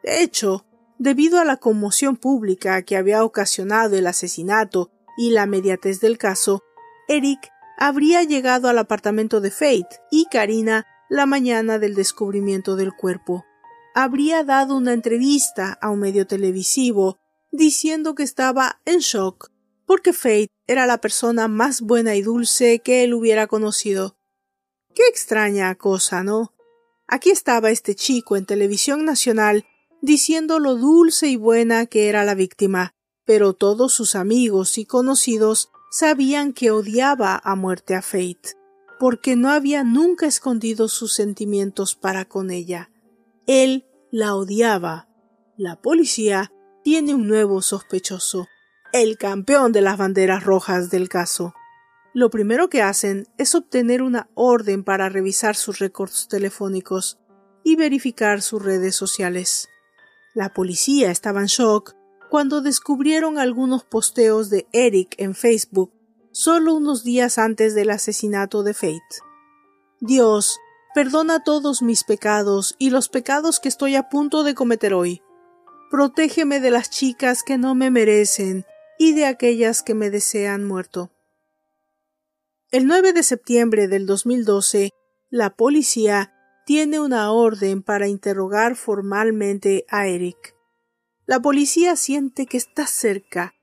[0.03, 0.65] De hecho,
[0.99, 6.63] debido a la conmoción pública que había ocasionado el asesinato y la mediatez del caso,
[7.07, 13.47] Eric habría llegado al apartamento de Fate y Karina la mañana del descubrimiento del cuerpo.
[13.95, 17.19] Habría dado una entrevista a un medio televisivo
[17.51, 19.51] diciendo que estaba en shock
[19.87, 24.19] porque Fate era la persona más buena y dulce que él hubiera conocido.
[24.95, 26.53] Qué extraña cosa, ¿no?
[27.09, 29.64] Aquí estaba este chico en televisión nacional
[30.03, 35.71] diciendo lo dulce y buena que era la víctima, pero todos sus amigos y conocidos
[35.90, 38.53] sabían que odiaba a muerte a Faith,
[38.98, 42.90] porque no había nunca escondido sus sentimientos para con ella.
[43.46, 45.09] Él la odiaba.
[45.57, 48.46] La policía tiene un nuevo sospechoso,
[48.92, 51.55] el campeón de las banderas rojas del caso.
[52.12, 57.18] Lo primero que hacen es obtener una orden para revisar sus récords telefónicos
[57.62, 59.68] y verificar sus redes sociales.
[60.34, 61.95] La policía estaba en shock
[62.31, 65.93] cuando descubrieron algunos posteos de Eric en Facebook
[66.31, 69.03] solo unos días antes del asesinato de Faith.
[69.99, 70.61] Dios,
[70.95, 75.22] perdona todos mis pecados y los pecados que estoy a punto de cometer hoy.
[75.91, 78.64] Protégeme de las chicas que no me merecen
[78.97, 81.11] y de aquellas que me desean muerto.
[82.70, 84.91] El 9 de septiembre del 2012,
[85.31, 86.33] la policía
[86.64, 90.60] tiene una orden para interrogar formalmente a Eric.
[91.31, 93.55] La policía siente que está cerca,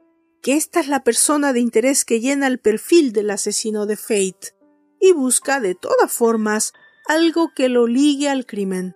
[0.42, 4.56] que esta es la persona de interés que llena el perfil del asesino de Fate,
[5.02, 6.72] y busca de todas formas
[7.10, 8.96] algo que lo ligue al crimen.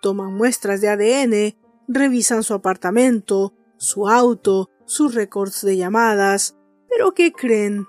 [0.00, 6.56] toman muestras de ADN, revisan su apartamento, su auto, sus récords de llamadas.
[6.88, 7.84] Pero ¿qué creen?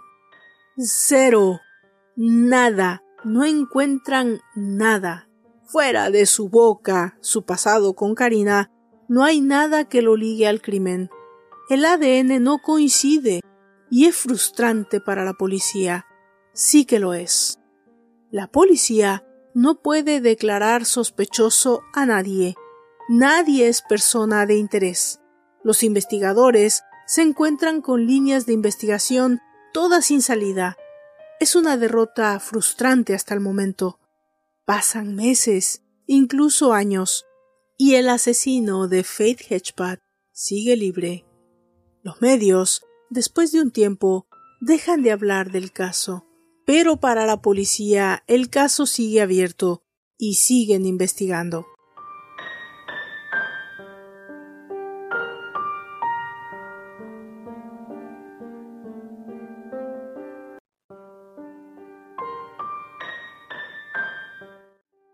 [0.75, 1.59] Cero.
[2.15, 3.03] Nada.
[3.23, 5.29] No encuentran nada.
[5.65, 8.71] Fuera de su boca, su pasado con Karina,
[9.09, 11.09] no hay nada que lo ligue al crimen.
[11.69, 13.41] El ADN no coincide
[13.89, 16.05] y es frustrante para la policía.
[16.53, 17.59] Sí que lo es.
[18.29, 22.55] La policía no puede declarar sospechoso a nadie.
[23.09, 25.19] Nadie es persona de interés.
[25.63, 29.39] Los investigadores se encuentran con líneas de investigación
[29.73, 30.77] todas sin salida.
[31.39, 33.99] Es una derrota frustrante hasta el momento.
[34.65, 37.25] Pasan meses, incluso años,
[37.81, 40.01] y el asesino de Faith Hedgepat
[40.33, 41.25] sigue libre.
[42.03, 44.27] Los medios, después de un tiempo,
[44.59, 46.25] dejan de hablar del caso,
[46.65, 49.81] pero para la policía el caso sigue abierto
[50.17, 51.67] y siguen investigando.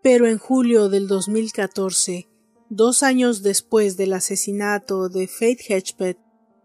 [0.02, 2.28] Pero en julio del 2014,
[2.68, 6.18] dos años después del asesinato de Faith Hedgepeth,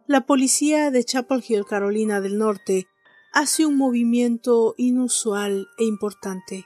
[0.08, 2.88] la policía de Chapel Hill, Carolina del Norte,
[3.34, 6.66] hace un movimiento inusual e importante.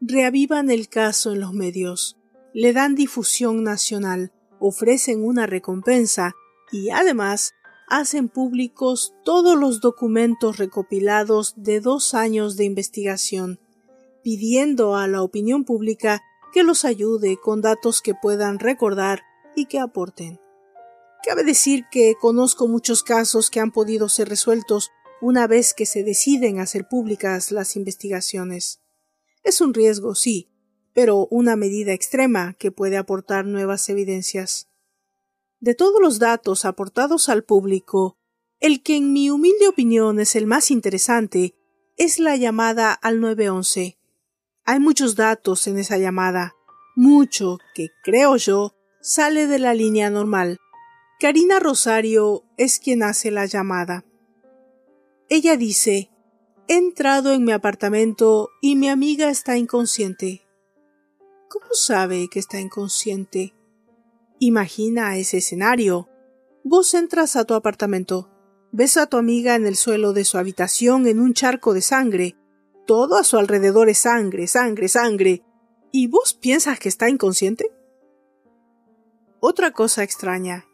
[0.00, 2.16] Reavivan el caso en los medios,
[2.52, 6.34] le dan difusión nacional, ofrecen una recompensa
[6.72, 7.54] y además
[7.88, 13.60] hacen públicos todos los documentos recopilados de dos años de investigación
[14.26, 16.20] pidiendo a la opinión pública
[16.56, 19.20] que los ayude con datos que puedan recordar
[19.54, 20.40] y que aporten.
[21.22, 24.88] Cabe decir que conozco muchos casos que han podido ser resueltos
[25.20, 28.80] una vez que se deciden hacer públicas las investigaciones.
[29.42, 30.50] Es un riesgo, sí,
[30.94, 34.70] pero una medida extrema que puede aportar nuevas evidencias.
[35.60, 38.16] De todos los datos aportados al público,
[38.60, 41.54] el que en mi humilde opinión es el más interesante
[41.98, 43.95] es la llamada al 911,
[44.66, 46.56] hay muchos datos en esa llamada,
[46.96, 50.58] mucho que, creo yo, sale de la línea normal.
[51.20, 54.04] Karina Rosario es quien hace la llamada.
[55.28, 56.10] Ella dice,
[56.68, 60.42] he entrado en mi apartamento y mi amiga está inconsciente.
[61.48, 63.54] ¿Cómo sabe que está inconsciente?
[64.40, 66.08] Imagina ese escenario.
[66.64, 68.28] Vos entras a tu apartamento,
[68.72, 72.36] ves a tu amiga en el suelo de su habitación en un charco de sangre,
[72.86, 75.42] todo a su alrededor es sangre, sangre, sangre.
[75.92, 77.70] ¿Y vos piensas que está inconsciente?
[79.40, 80.66] Otra cosa extraña.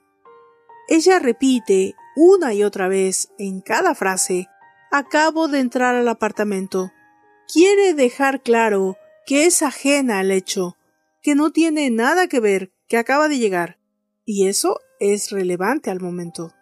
[0.88, 4.48] Ella repite una y otra vez en cada frase
[4.90, 6.92] acabo de entrar al apartamento.
[7.52, 8.96] Quiere dejar claro
[9.26, 10.76] que es ajena al hecho,
[11.22, 13.78] que no tiene nada que ver, que acaba de llegar.
[14.24, 16.52] Y eso es relevante al momento.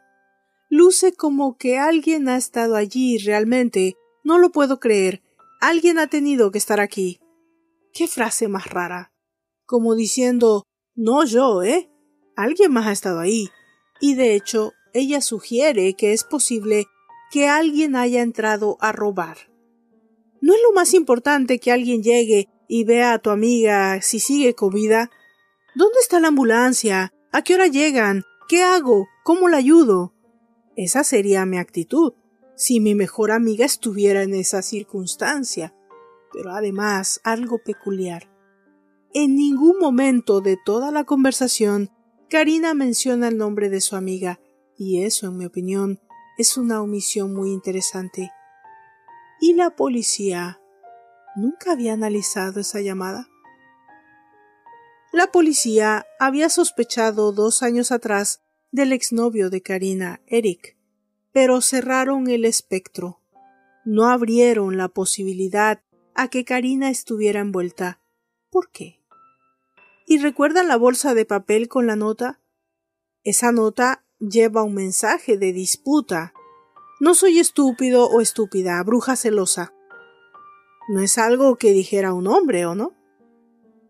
[0.69, 3.97] Luce como que alguien ha estado allí realmente.
[4.23, 5.23] No lo puedo creer.
[5.61, 7.21] Alguien ha tenido que estar aquí.
[7.93, 9.13] Qué frase más rara.
[9.67, 11.91] Como diciendo, no yo, ¿eh?
[12.35, 13.51] Alguien más ha estado ahí.
[14.01, 16.87] Y de hecho, ella sugiere que es posible
[17.31, 19.37] que alguien haya entrado a robar.
[20.41, 24.55] ¿No es lo más importante que alguien llegue y vea a tu amiga si sigue
[24.55, 25.11] con vida?
[25.75, 27.13] ¿Dónde está la ambulancia?
[27.33, 28.25] ¿A qué hora llegan?
[28.49, 29.09] ¿Qué hago?
[29.25, 30.15] ¿Cómo la ayudo?
[30.75, 32.15] Esa sería mi actitud
[32.61, 35.75] si mi mejor amiga estuviera en esa circunstancia.
[36.31, 38.31] Pero además algo peculiar.
[39.15, 41.91] En ningún momento de toda la conversación
[42.29, 44.41] Karina menciona el nombre de su amiga,
[44.77, 46.01] y eso, en mi opinión,
[46.37, 48.31] es una omisión muy interesante.
[49.41, 50.61] ¿Y la policía?
[51.37, 53.27] ¿Nunca había analizado esa llamada?
[55.15, 60.77] La policía había sospechado dos años atrás del exnovio de Karina, Eric,
[61.33, 63.21] pero cerraron el espectro.
[63.85, 65.83] No abrieron la posibilidad
[66.15, 68.01] a que Karina estuviera envuelta.
[68.51, 69.01] ¿Por qué?
[70.07, 72.41] ¿Y recuerdan la bolsa de papel con la nota?
[73.23, 76.35] Esa nota lleva un mensaje de disputa.
[77.01, 79.73] No soy estúpido o estúpida, bruja celosa.
[80.89, 82.93] No es algo que dijera un hombre, ¿o no?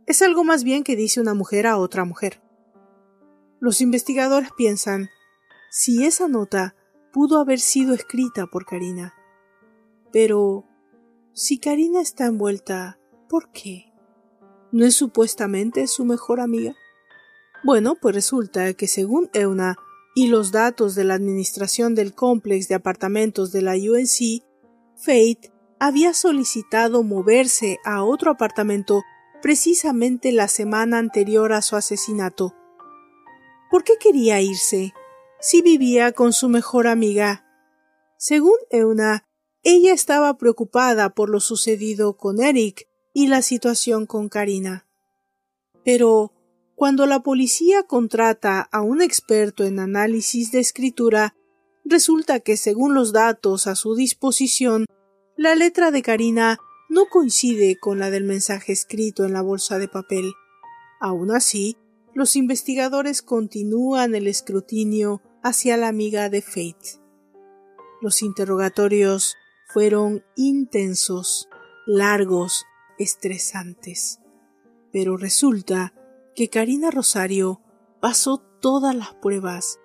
[0.07, 2.43] Es algo más bien que dice una mujer a otra mujer.
[3.61, 5.09] Los investigadores piensan,
[5.71, 6.75] si esa nota
[7.13, 9.15] pudo haber sido escrita por Karina.
[10.13, 10.65] Pero,
[11.33, 12.99] si Karina está envuelta,
[13.29, 13.93] ¿por qué?
[14.73, 16.75] ¿No es supuestamente su mejor amiga?
[17.63, 19.77] Bueno, pues resulta que según Euna
[20.15, 24.43] y los datos de la administración del complex de apartamentos de la UNC,
[24.97, 29.03] Faith había solicitado moverse a otro apartamento
[29.41, 32.55] precisamente la semana anterior a su asesinato.
[33.71, 34.93] ¿Por qué quería irse?
[35.43, 37.47] Si vivía con su mejor amiga.
[38.19, 39.27] Según Euna,
[39.63, 44.87] ella estaba preocupada por lo sucedido con Eric y la situación con Karina.
[45.83, 46.35] Pero
[46.75, 51.35] cuando la policía contrata a un experto en análisis de escritura,
[51.87, 54.85] resulta que según los datos a su disposición,
[55.39, 56.59] la letra de Karina
[56.91, 60.35] no coincide con la del mensaje escrito en la bolsa de papel.
[61.01, 61.79] Aun así,
[62.13, 67.01] los investigadores continúan el escrutinio hacia la amiga de Fate.
[68.01, 69.37] Los interrogatorios
[69.67, 71.49] fueron intensos,
[71.87, 72.67] largos,
[72.99, 74.21] estresantes.
[74.93, 75.95] Pero resulta
[76.35, 77.61] que Karina Rosario
[78.01, 79.79] pasó todas las pruebas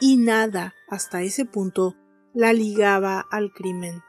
[0.00, 1.96] y nada hasta ese punto
[2.32, 4.02] la ligaba al crimen.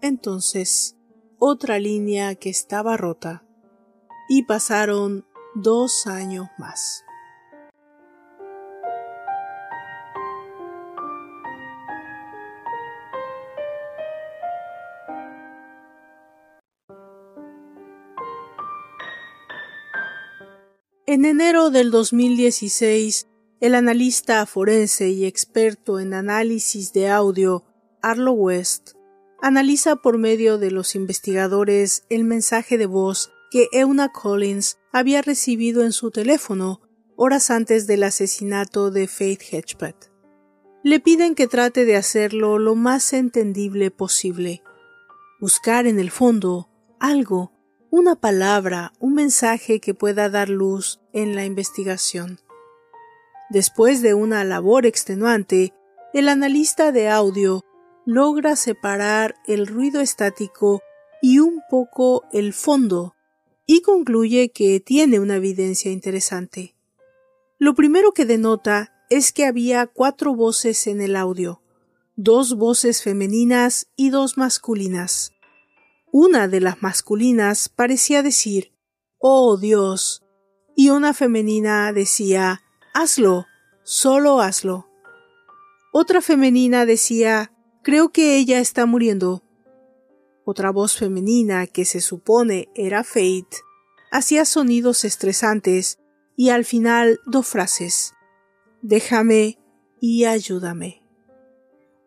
[0.00, 0.96] Entonces,
[1.38, 3.44] otra línea que estaba rota
[4.28, 7.05] y pasaron dos años más.
[21.16, 23.26] En enero del 2016,
[23.60, 27.64] el analista forense y experto en análisis de audio
[28.02, 28.90] Arlo West
[29.40, 35.84] analiza por medio de los investigadores el mensaje de voz que Euna Collins había recibido
[35.84, 36.82] en su teléfono
[37.16, 40.12] horas antes del asesinato de Faith Hedgepeth.
[40.84, 44.62] Le piden que trate de hacerlo lo más entendible posible,
[45.40, 46.68] buscar en el fondo
[47.00, 47.55] algo
[47.90, 52.40] una palabra, un mensaje que pueda dar luz en la investigación.
[53.50, 55.72] Después de una labor extenuante,
[56.12, 57.64] el analista de audio
[58.04, 60.80] logra separar el ruido estático
[61.20, 63.14] y un poco el fondo,
[63.66, 66.74] y concluye que tiene una evidencia interesante.
[67.58, 71.62] Lo primero que denota es que había cuatro voces en el audio,
[72.16, 75.32] dos voces femeninas y dos masculinas.
[76.18, 78.72] Una de las masculinas parecía decir
[79.18, 80.24] Oh Dios,
[80.74, 82.62] y una femenina decía
[82.94, 83.44] Hazlo,
[83.82, 84.88] solo hazlo.
[85.92, 87.52] Otra femenina decía
[87.82, 89.42] Creo que ella está muriendo.
[90.46, 93.58] Otra voz femenina, que se supone era Fate,
[94.10, 95.98] hacía sonidos estresantes
[96.34, 98.14] y al final dos frases
[98.80, 99.58] Déjame
[100.00, 101.02] y ayúdame.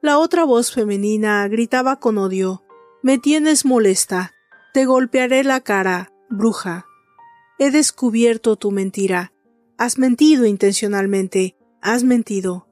[0.01, 2.63] La otra voz femenina gritaba con odio
[3.01, 4.33] me tienes molesta.
[4.73, 6.85] Te golpearé la cara, bruja.
[7.57, 9.33] He descubierto tu mentira.
[9.77, 11.55] Has mentido intencionalmente.
[11.81, 12.67] Has mentido.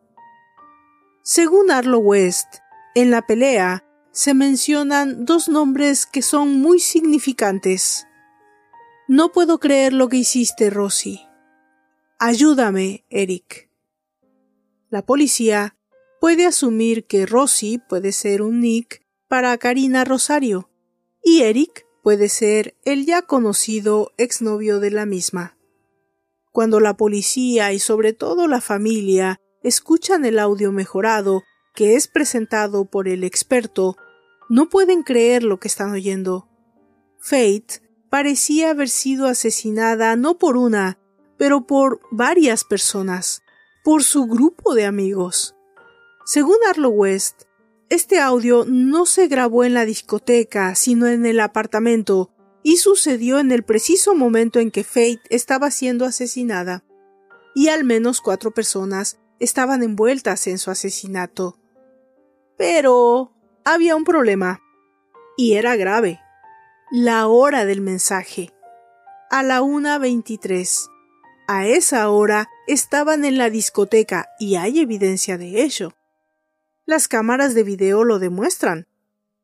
[1.23, 2.47] Según Arlo West,
[2.95, 8.07] en la pelea se mencionan dos nombres que son muy significantes.
[9.07, 11.21] No puedo creer lo que hiciste, Rosy.
[12.19, 13.69] Ayúdame, Eric.
[14.89, 15.77] La policía
[16.19, 20.69] puede asumir que Rosy puede ser un Nick para Karina Rosario,
[21.23, 25.57] y Eric puede ser el ya conocido exnovio de la misma.
[26.51, 31.43] Cuando la policía y sobre todo la familia escuchan el audio mejorado
[31.75, 33.97] que es presentado por el experto,
[34.49, 36.47] no pueden creer lo que están oyendo.
[37.19, 40.97] Fate parecía haber sido asesinada no por una,
[41.37, 43.41] pero por varias personas,
[43.83, 45.55] por su grupo de amigos.
[46.25, 47.43] Según Arlo West,
[47.89, 52.31] este audio no se grabó en la discoteca, sino en el apartamento,
[52.61, 56.83] y sucedió en el preciso momento en que Faith estaba siendo asesinada.
[57.55, 61.57] Y al menos cuatro personas estaban envueltas en su asesinato.
[62.57, 63.33] Pero
[63.63, 64.61] había un problema.
[65.37, 66.19] Y era grave.
[66.91, 68.53] La hora del mensaje.
[69.29, 70.89] A la una veintitrés.
[71.47, 75.96] A esa hora estaban en la discoteca y hay evidencia de ello.
[76.87, 78.87] Las cámaras de video lo demuestran.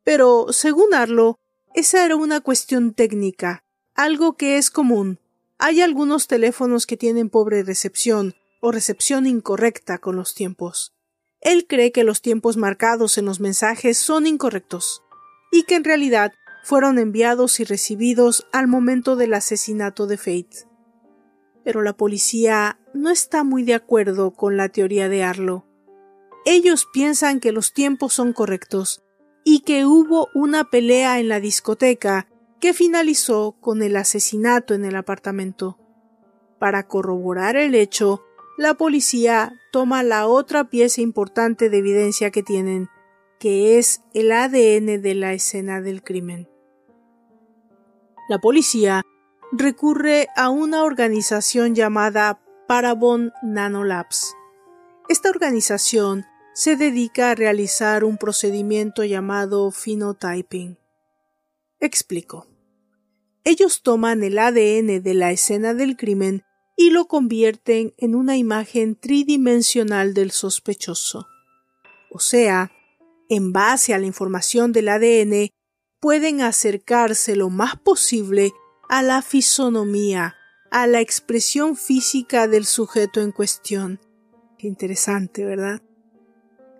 [0.05, 1.39] Pero, según Arlo,
[1.75, 3.65] esa era una cuestión técnica,
[3.95, 5.19] algo que es común.
[5.57, 10.93] Hay algunos teléfonos que tienen pobre recepción o recepción incorrecta con los tiempos.
[11.41, 15.03] Él cree que los tiempos marcados en los mensajes son incorrectos
[15.51, 16.31] y que en realidad
[16.63, 20.65] fueron enviados y recibidos al momento del asesinato de Fate.
[21.65, 25.65] Pero la policía no está muy de acuerdo con la teoría de Arlo.
[26.45, 29.03] Ellos piensan que los tiempos son correctos
[29.45, 32.27] y que hubo una pelea en la discoteca
[32.59, 35.77] que finalizó con el asesinato en el apartamento.
[36.59, 38.23] Para corroborar el hecho,
[38.57, 42.89] la policía toma la otra pieza importante de evidencia que tienen,
[43.39, 46.49] que es el ADN de la escena del crimen.
[48.29, 49.01] La policía
[49.51, 54.35] recurre a una organización llamada Parabon Nanolabs.
[55.09, 60.77] Esta organización se dedica a realizar un procedimiento llamado phenotyping.
[61.79, 62.47] Explico.
[63.43, 66.43] Ellos toman el ADN de la escena del crimen
[66.77, 71.27] y lo convierten en una imagen tridimensional del sospechoso.
[72.09, 72.71] O sea,
[73.29, 75.49] en base a la información del ADN,
[75.99, 78.53] pueden acercarse lo más posible
[78.89, 80.35] a la fisonomía,
[80.69, 83.99] a la expresión física del sujeto en cuestión.
[84.59, 85.81] Interesante, ¿verdad?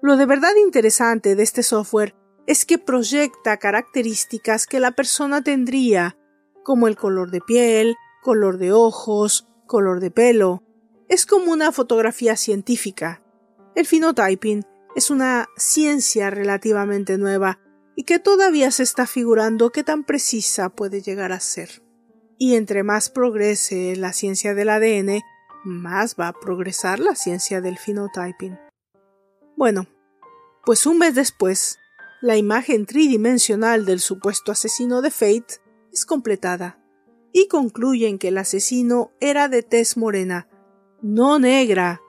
[0.03, 2.13] Lo de verdad interesante de este software
[2.45, 6.17] es que proyecta características que la persona tendría,
[6.61, 10.61] como el color de piel, color de ojos, color de pelo.
[11.07, 13.23] Es como una fotografía científica.
[13.75, 17.61] El phenotyping es una ciencia relativamente nueva
[17.95, 21.81] y que todavía se está figurando qué tan precisa puede llegar a ser.
[22.37, 25.21] Y entre más progrese la ciencia del ADN,
[25.63, 28.57] más va a progresar la ciencia del phenotyping.
[29.55, 29.87] Bueno,
[30.65, 31.79] pues un mes después,
[32.21, 35.61] la imagen tridimensional del supuesto asesino de Fate
[35.91, 36.79] es completada
[37.33, 40.47] y concluyen que el asesino era de tez morena,
[41.01, 42.01] no negra,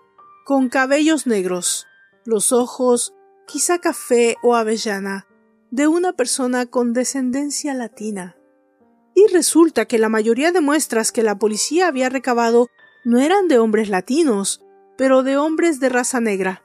[0.44, 1.86] con cabellos negros,
[2.24, 3.14] los ojos
[3.46, 5.26] quizá café o avellana,
[5.70, 8.36] de una persona con descendencia latina.
[9.14, 12.68] Y resulta que la mayoría de muestras que la policía había recabado
[13.05, 14.64] no eran de hombres latinos,
[14.96, 16.63] pero de hombres de raza negra.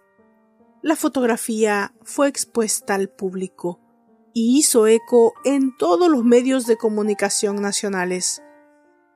[0.81, 3.81] La fotografía fue expuesta al público
[4.33, 8.41] y hizo eco en todos los medios de comunicación nacionales.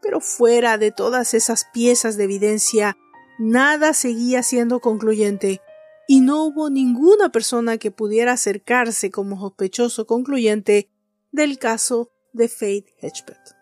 [0.02, 2.98] Pero fuera de todas esas piezas de evidencia,
[3.40, 5.62] nada seguía siendo concluyente,
[6.06, 10.90] y no hubo ninguna persona que pudiera acercarse como sospechoso concluyente
[11.32, 13.56] del caso de Faith Hedgepeth.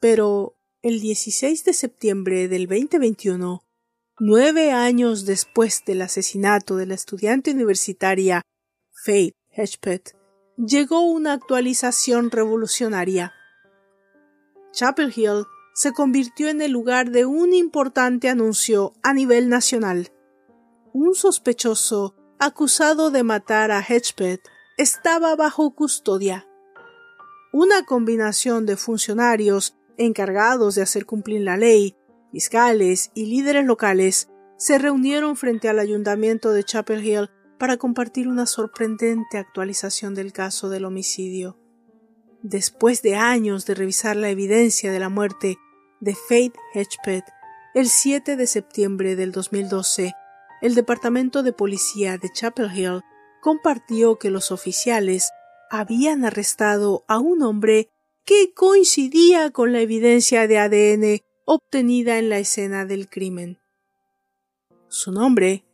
[0.00, 3.64] Pero el 16 de septiembre del 2021,
[4.22, 8.42] nueve años después del asesinato de la estudiante universitaria
[8.92, 10.14] Faith Hedgepeth,
[10.58, 13.32] llegó una actualización revolucionaria.
[14.72, 20.12] Chapel Hill se convirtió en el lugar de un importante anuncio a nivel nacional.
[20.92, 24.42] Un sospechoso acusado de matar a Hedgepeth
[24.76, 26.46] estaba bajo custodia.
[27.54, 31.96] Una combinación de funcionarios encargados de hacer cumplir la ley,
[32.30, 38.46] fiscales y líderes locales se reunieron frente al ayuntamiento de Chapel Hill para compartir una
[38.46, 41.58] sorprendente actualización del caso del homicidio.
[42.42, 45.58] Después de años de revisar la evidencia de la muerte
[46.00, 47.24] de Faith Hedgepeth,
[47.74, 50.12] el 7 de septiembre del 2012,
[50.62, 53.02] el Departamento de Policía de Chapel Hill
[53.40, 55.30] compartió que los oficiales
[55.70, 57.88] habían arrestado a un hombre
[58.24, 63.58] que coincidía con la evidencia de ADN obtenida en la escena del crimen.
[64.86, 65.64] Su nombre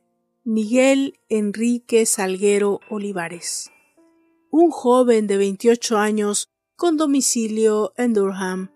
[0.42, 3.70] Miguel Enrique Salguero Olivares,
[4.50, 8.72] un joven de 28 años con domicilio en Durham.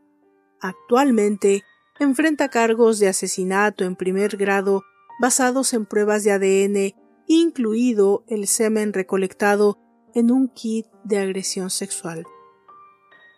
[0.60, 1.62] Actualmente
[1.98, 4.82] enfrenta cargos de asesinato en primer grado
[5.22, 9.78] basados en pruebas de ADN, incluido el semen recolectado
[10.14, 12.26] en un kit de agresión sexual.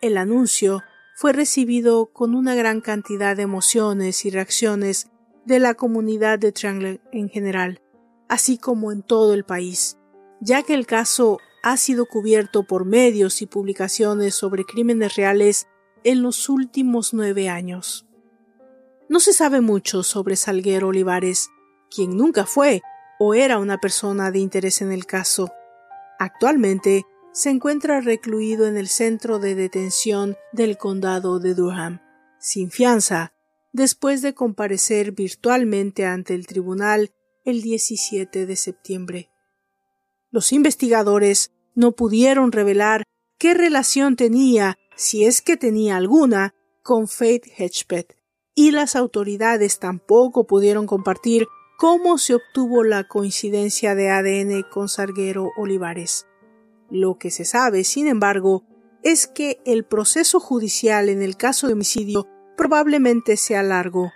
[0.01, 0.83] El anuncio
[1.15, 5.07] fue recibido con una gran cantidad de emociones y reacciones
[5.45, 7.81] de la comunidad de Triangle en general,
[8.29, 9.97] así como en todo el país,
[10.41, 15.67] ya que el caso ha sido cubierto por medios y publicaciones sobre crímenes reales
[16.03, 18.05] en los últimos nueve años.
[19.07, 21.49] No se sabe mucho sobre Salguero Olivares,
[21.89, 22.81] quien nunca fue
[23.19, 25.53] o era una persona de interés en el caso.
[26.19, 31.99] Actualmente se encuentra recluido en el centro de detención del condado de Durham,
[32.39, 33.33] sin fianza,
[33.71, 37.11] después de comparecer virtualmente ante el tribunal
[37.43, 39.29] el 17 de septiembre.
[40.29, 43.03] Los investigadores no pudieron revelar
[43.39, 46.53] qué relación tenía, si es que tenía alguna,
[46.83, 48.15] con Faith Hedgepeth,
[48.53, 51.47] y las autoridades tampoco pudieron compartir
[51.79, 56.27] cómo se obtuvo la coincidencia de ADN con Sarguero Olivares.
[56.93, 58.63] Lo que se sabe, sin embargo,
[59.01, 64.11] es que el proceso judicial en el caso de homicidio probablemente sea largo.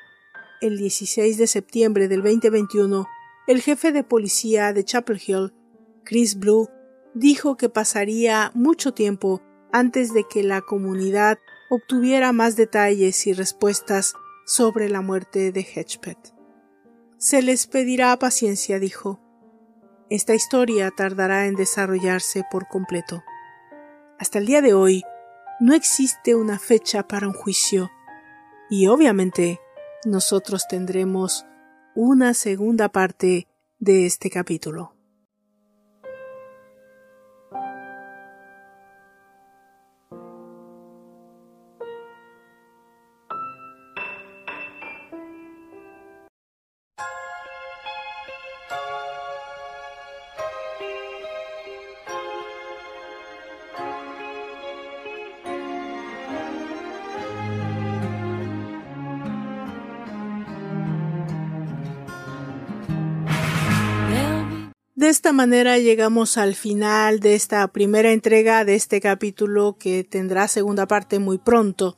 [0.62, 3.08] El 16 de septiembre del 2021,
[3.48, 5.56] el jefe de policía de Chapel Hill,
[6.04, 6.70] Chris Blue,
[7.16, 11.40] dijo que pasaría mucho tiempo antes de que la comunidad
[11.72, 14.14] obtuviera más detalles y respuestas
[14.46, 16.32] sobre la muerte de Hedgepeth.
[17.18, 19.20] Se les pedirá paciencia, dijo.
[20.10, 23.26] Esta historia tardará en desarrollarse por completo.
[24.18, 25.03] Hasta el día de hoy,
[25.60, 27.89] no existe una fecha para un juicio
[28.70, 29.60] Y obviamente
[30.05, 31.45] nosotros tendremos
[31.95, 33.47] una segunda parte
[33.80, 34.97] de este capítulo.
[65.08, 70.49] De esta manera llegamos al final de esta primera entrega de este capítulo que tendrá
[70.49, 71.95] segunda parte muy pronto.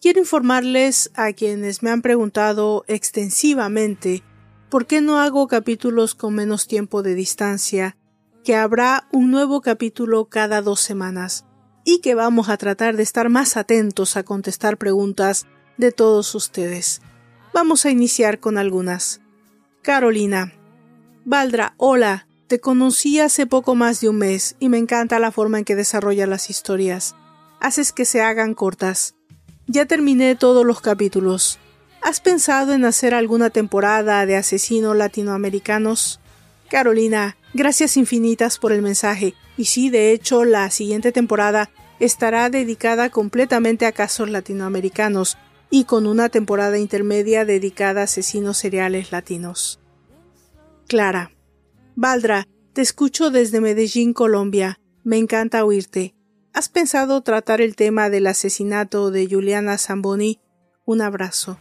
[0.00, 4.22] Quiero informarles a quienes me han preguntado extensivamente
[4.70, 7.98] por qué no hago capítulos con menos tiempo de distancia,
[8.42, 11.44] que habrá un nuevo capítulo cada dos semanas
[11.84, 15.46] y que vamos a tratar de estar más atentos a contestar preguntas
[15.76, 17.02] de todos ustedes.
[17.52, 19.20] Vamos a iniciar con algunas.
[19.82, 20.54] Carolina,
[21.26, 22.26] Valdra, hola.
[22.48, 25.74] Te conocí hace poco más de un mes y me encanta la forma en que
[25.74, 27.16] desarrollas las historias.
[27.60, 29.14] Haces que se hagan cortas.
[29.66, 31.58] Ya terminé todos los capítulos.
[32.02, 36.20] ¿Has pensado en hacer alguna temporada de asesinos latinoamericanos?
[36.68, 39.32] Carolina, gracias infinitas por el mensaje.
[39.56, 41.70] Y sí, de hecho, la siguiente temporada
[42.00, 45.38] estará dedicada completamente a casos latinoamericanos
[45.70, 49.80] y con una temporada intermedia dedicada a asesinos seriales latinos.
[50.86, 51.30] Clara.
[51.96, 54.80] Valdra, te escucho desde Medellín, Colombia.
[55.02, 56.14] Me encanta oírte.
[56.52, 60.40] ¿Has pensado tratar el tema del asesinato de Juliana Zamboni?
[60.84, 61.58] Un abrazo.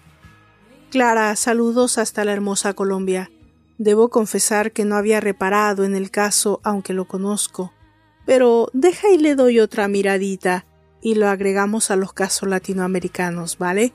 [0.92, 3.32] Clara, saludos hasta la hermosa Colombia.
[3.78, 7.74] Debo confesar que no había reparado en el caso, aunque lo conozco.
[8.26, 10.66] Pero deja y le doy otra miradita
[11.02, 13.94] y lo agregamos a los casos latinoamericanos, ¿vale?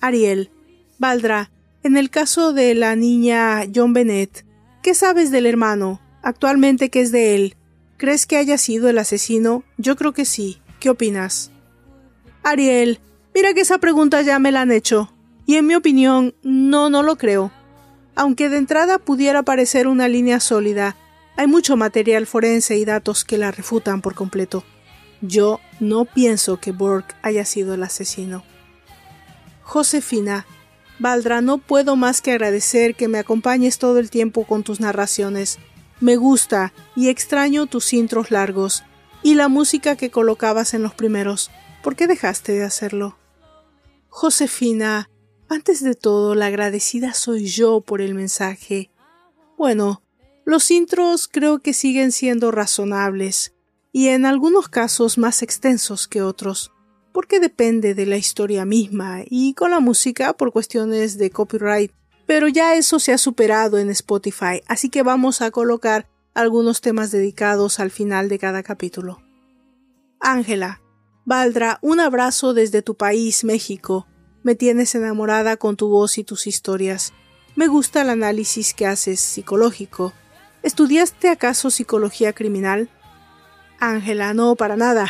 [0.00, 0.50] Ariel,
[0.98, 1.50] Valdra,
[1.82, 4.44] en el caso de la niña John Bennett,
[4.82, 6.00] ¿qué sabes del hermano?
[6.22, 7.56] Actualmente, ¿qué es de él?
[7.96, 9.64] ¿Crees que haya sido el asesino?
[9.78, 10.60] Yo creo que sí.
[10.80, 11.50] ¿Qué opinas?
[12.42, 13.00] Ariel,
[13.34, 15.12] mira que esa pregunta ya me la han hecho.
[15.46, 17.52] Y en mi opinión, no, no lo creo.
[18.14, 20.96] Aunque de entrada pudiera parecer una línea sólida,
[21.36, 24.64] hay mucho material forense y datos que la refutan por completo.
[25.20, 28.42] Yo no pienso que Burke haya sido el asesino.
[29.62, 30.46] Josefina,
[30.98, 35.58] Valdra, no puedo más que agradecer que me acompañes todo el tiempo con tus narraciones.
[36.00, 38.82] Me gusta y extraño tus intros largos
[39.22, 41.50] y la música que colocabas en los primeros.
[41.82, 43.18] ¿Por qué dejaste de hacerlo?
[44.08, 45.10] Josefina,
[45.48, 48.90] antes de todo, la agradecida soy yo por el mensaje.
[49.58, 50.02] Bueno,
[50.44, 53.54] los intros creo que siguen siendo razonables
[53.92, 56.72] y en algunos casos más extensos que otros
[57.16, 61.90] porque depende de la historia misma y con la música por cuestiones de copyright.
[62.26, 67.10] Pero ya eso se ha superado en Spotify, así que vamos a colocar algunos temas
[67.10, 69.22] dedicados al final de cada capítulo.
[70.20, 70.82] Ángela,
[71.24, 74.06] Valdra, un abrazo desde tu país, México.
[74.42, 77.14] Me tienes enamorada con tu voz y tus historias.
[77.54, 80.12] Me gusta el análisis que haces psicológico.
[80.62, 82.90] ¿Estudiaste acaso psicología criminal?
[83.80, 85.08] Ángela, no, para nada.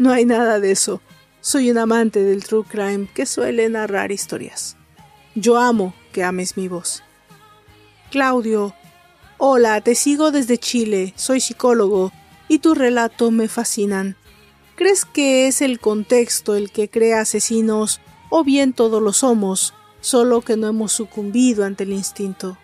[0.00, 1.00] No hay nada de eso.
[1.42, 4.76] Soy un amante del true crime que suele narrar historias.
[5.34, 7.02] Yo amo que ames mi voz.
[8.10, 8.74] Claudio,
[9.38, 12.12] hola, te sigo desde Chile, soy psicólogo
[12.46, 14.16] y tu relato me fascinan.
[14.74, 19.72] ¿Crees que es el contexto el que crea asesinos o bien todos lo somos,
[20.02, 22.58] solo que no hemos sucumbido ante el instinto?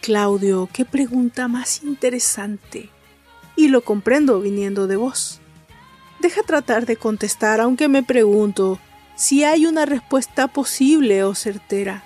[0.00, 2.90] Claudio, qué pregunta más interesante.
[3.54, 5.40] Y lo comprendo viniendo de vos.
[6.20, 8.78] Deja tratar de contestar, aunque me pregunto
[9.16, 12.04] si hay una respuesta posible o certera.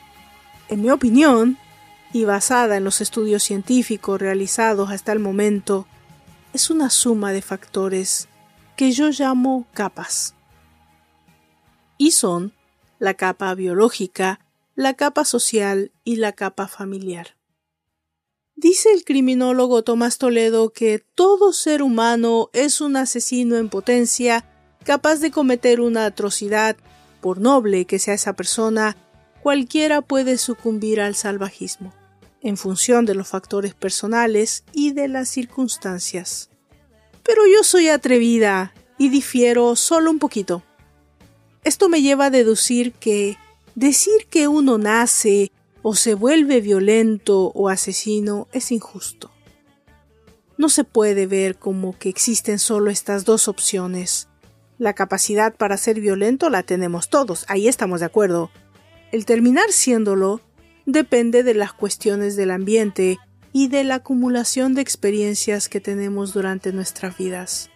[0.68, 1.58] En mi opinión,
[2.12, 5.86] y basada en los estudios científicos realizados hasta el momento,
[6.52, 8.28] es una suma de factores
[8.76, 10.34] que yo llamo capas.
[11.98, 12.52] Y son
[12.98, 14.40] la capa biológica,
[14.74, 17.36] la capa social y la capa familiar.
[18.60, 24.44] Dice el criminólogo Tomás Toledo que todo ser humano es un asesino en potencia
[24.84, 26.76] capaz de cometer una atrocidad,
[27.22, 28.98] por noble que sea esa persona,
[29.42, 31.94] cualquiera puede sucumbir al salvajismo,
[32.42, 36.50] en función de los factores personales y de las circunstancias.
[37.22, 40.62] Pero yo soy atrevida y difiero solo un poquito.
[41.64, 43.38] Esto me lleva a deducir que
[43.74, 45.50] decir que uno nace
[45.82, 49.30] o se vuelve violento o asesino es injusto.
[50.56, 54.28] No se puede ver como que existen solo estas dos opciones.
[54.78, 58.50] La capacidad para ser violento la tenemos todos, ahí estamos de acuerdo.
[59.12, 60.40] El terminar siéndolo
[60.86, 63.18] depende de las cuestiones del ambiente
[63.52, 67.70] y de la acumulación de experiencias que tenemos durante nuestras vidas.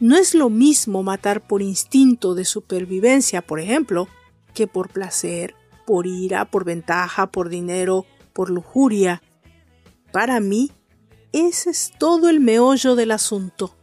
[0.00, 4.08] No es lo mismo matar por instinto de supervivencia, por ejemplo,
[4.54, 5.54] que por placer,
[5.88, 9.22] por ira, por ventaja, por dinero, por lujuria.
[10.12, 10.70] Para mí,
[11.32, 13.74] ese es todo el meollo del asunto.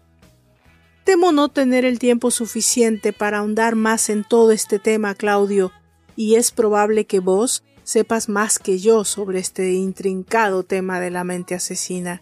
[1.03, 5.71] Temo no tener el tiempo suficiente para ahondar más en todo este tema, Claudio,
[6.15, 11.23] y es probable que vos sepas más que yo sobre este intrincado tema de la
[11.23, 12.21] mente asesina.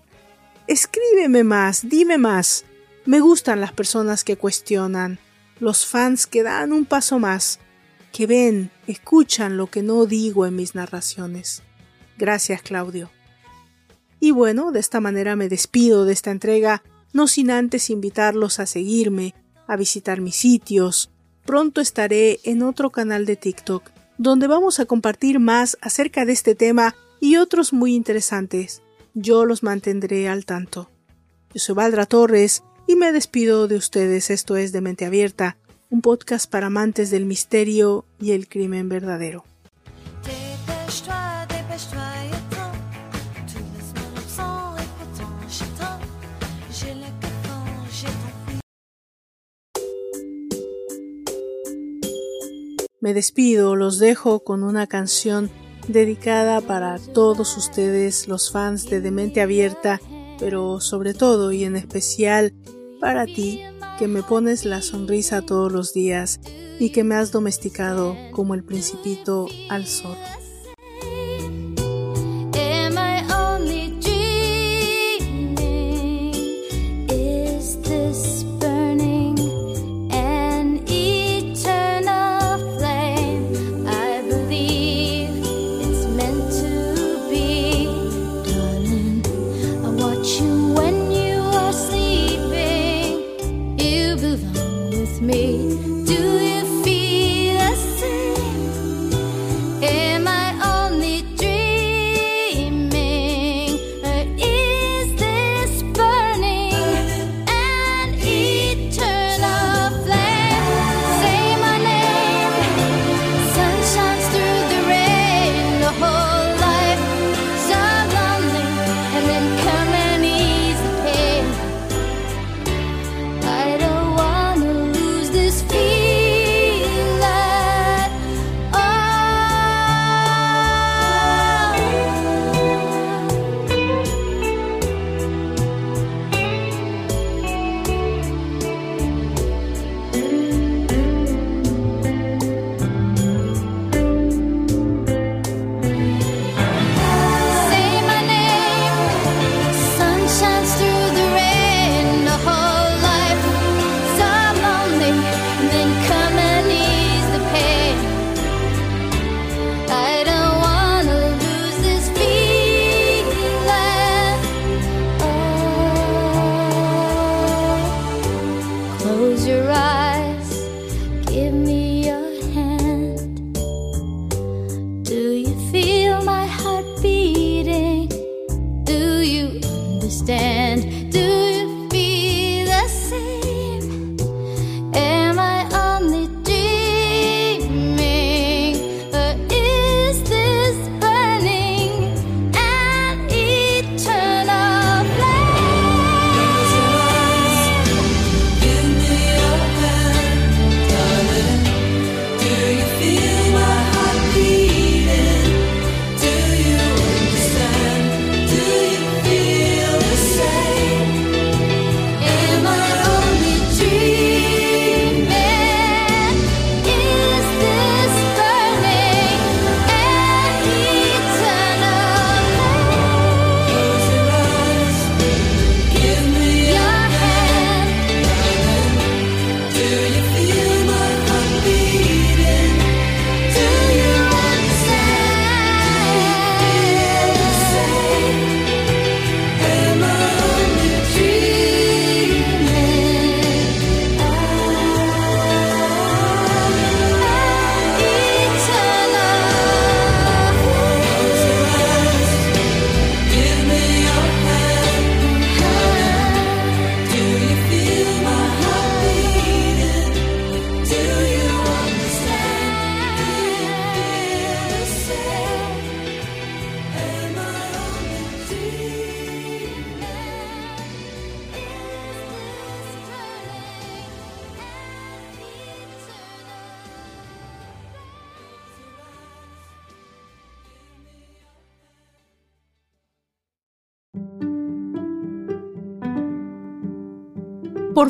[0.65, 2.63] Escríbeme más, dime más.
[3.05, 5.19] Me gustan las personas que cuestionan,
[5.59, 7.59] los fans que dan un paso más,
[8.13, 11.63] que ven, escuchan lo que no digo en mis narraciones.
[12.17, 13.09] Gracias, Claudio.
[14.19, 18.65] Y bueno, de esta manera me despido de esta entrega no sin antes invitarlos a
[18.67, 19.35] seguirme,
[19.67, 21.11] a visitar mis sitios.
[21.45, 26.55] Pronto estaré en otro canal de TikTok, donde vamos a compartir más acerca de este
[26.55, 28.83] tema y otros muy interesantes.
[29.15, 30.89] Yo los mantendré al tanto.
[31.53, 34.29] Yo soy Valdra Torres y me despido de ustedes.
[34.29, 35.57] Esto es de Mente Abierta,
[35.93, 39.45] un podcast para amantes del misterio y el crimen verdadero.
[52.99, 55.51] Me despido, los dejo con una canción
[55.87, 60.01] dedicada para todos ustedes, los fans de Demente Abierta,
[60.39, 62.51] pero sobre todo y en especial
[62.99, 63.61] para ti,
[63.97, 66.39] que me pones la sonrisa todos los días
[66.79, 70.17] y que me has domesticado como el principito al sol.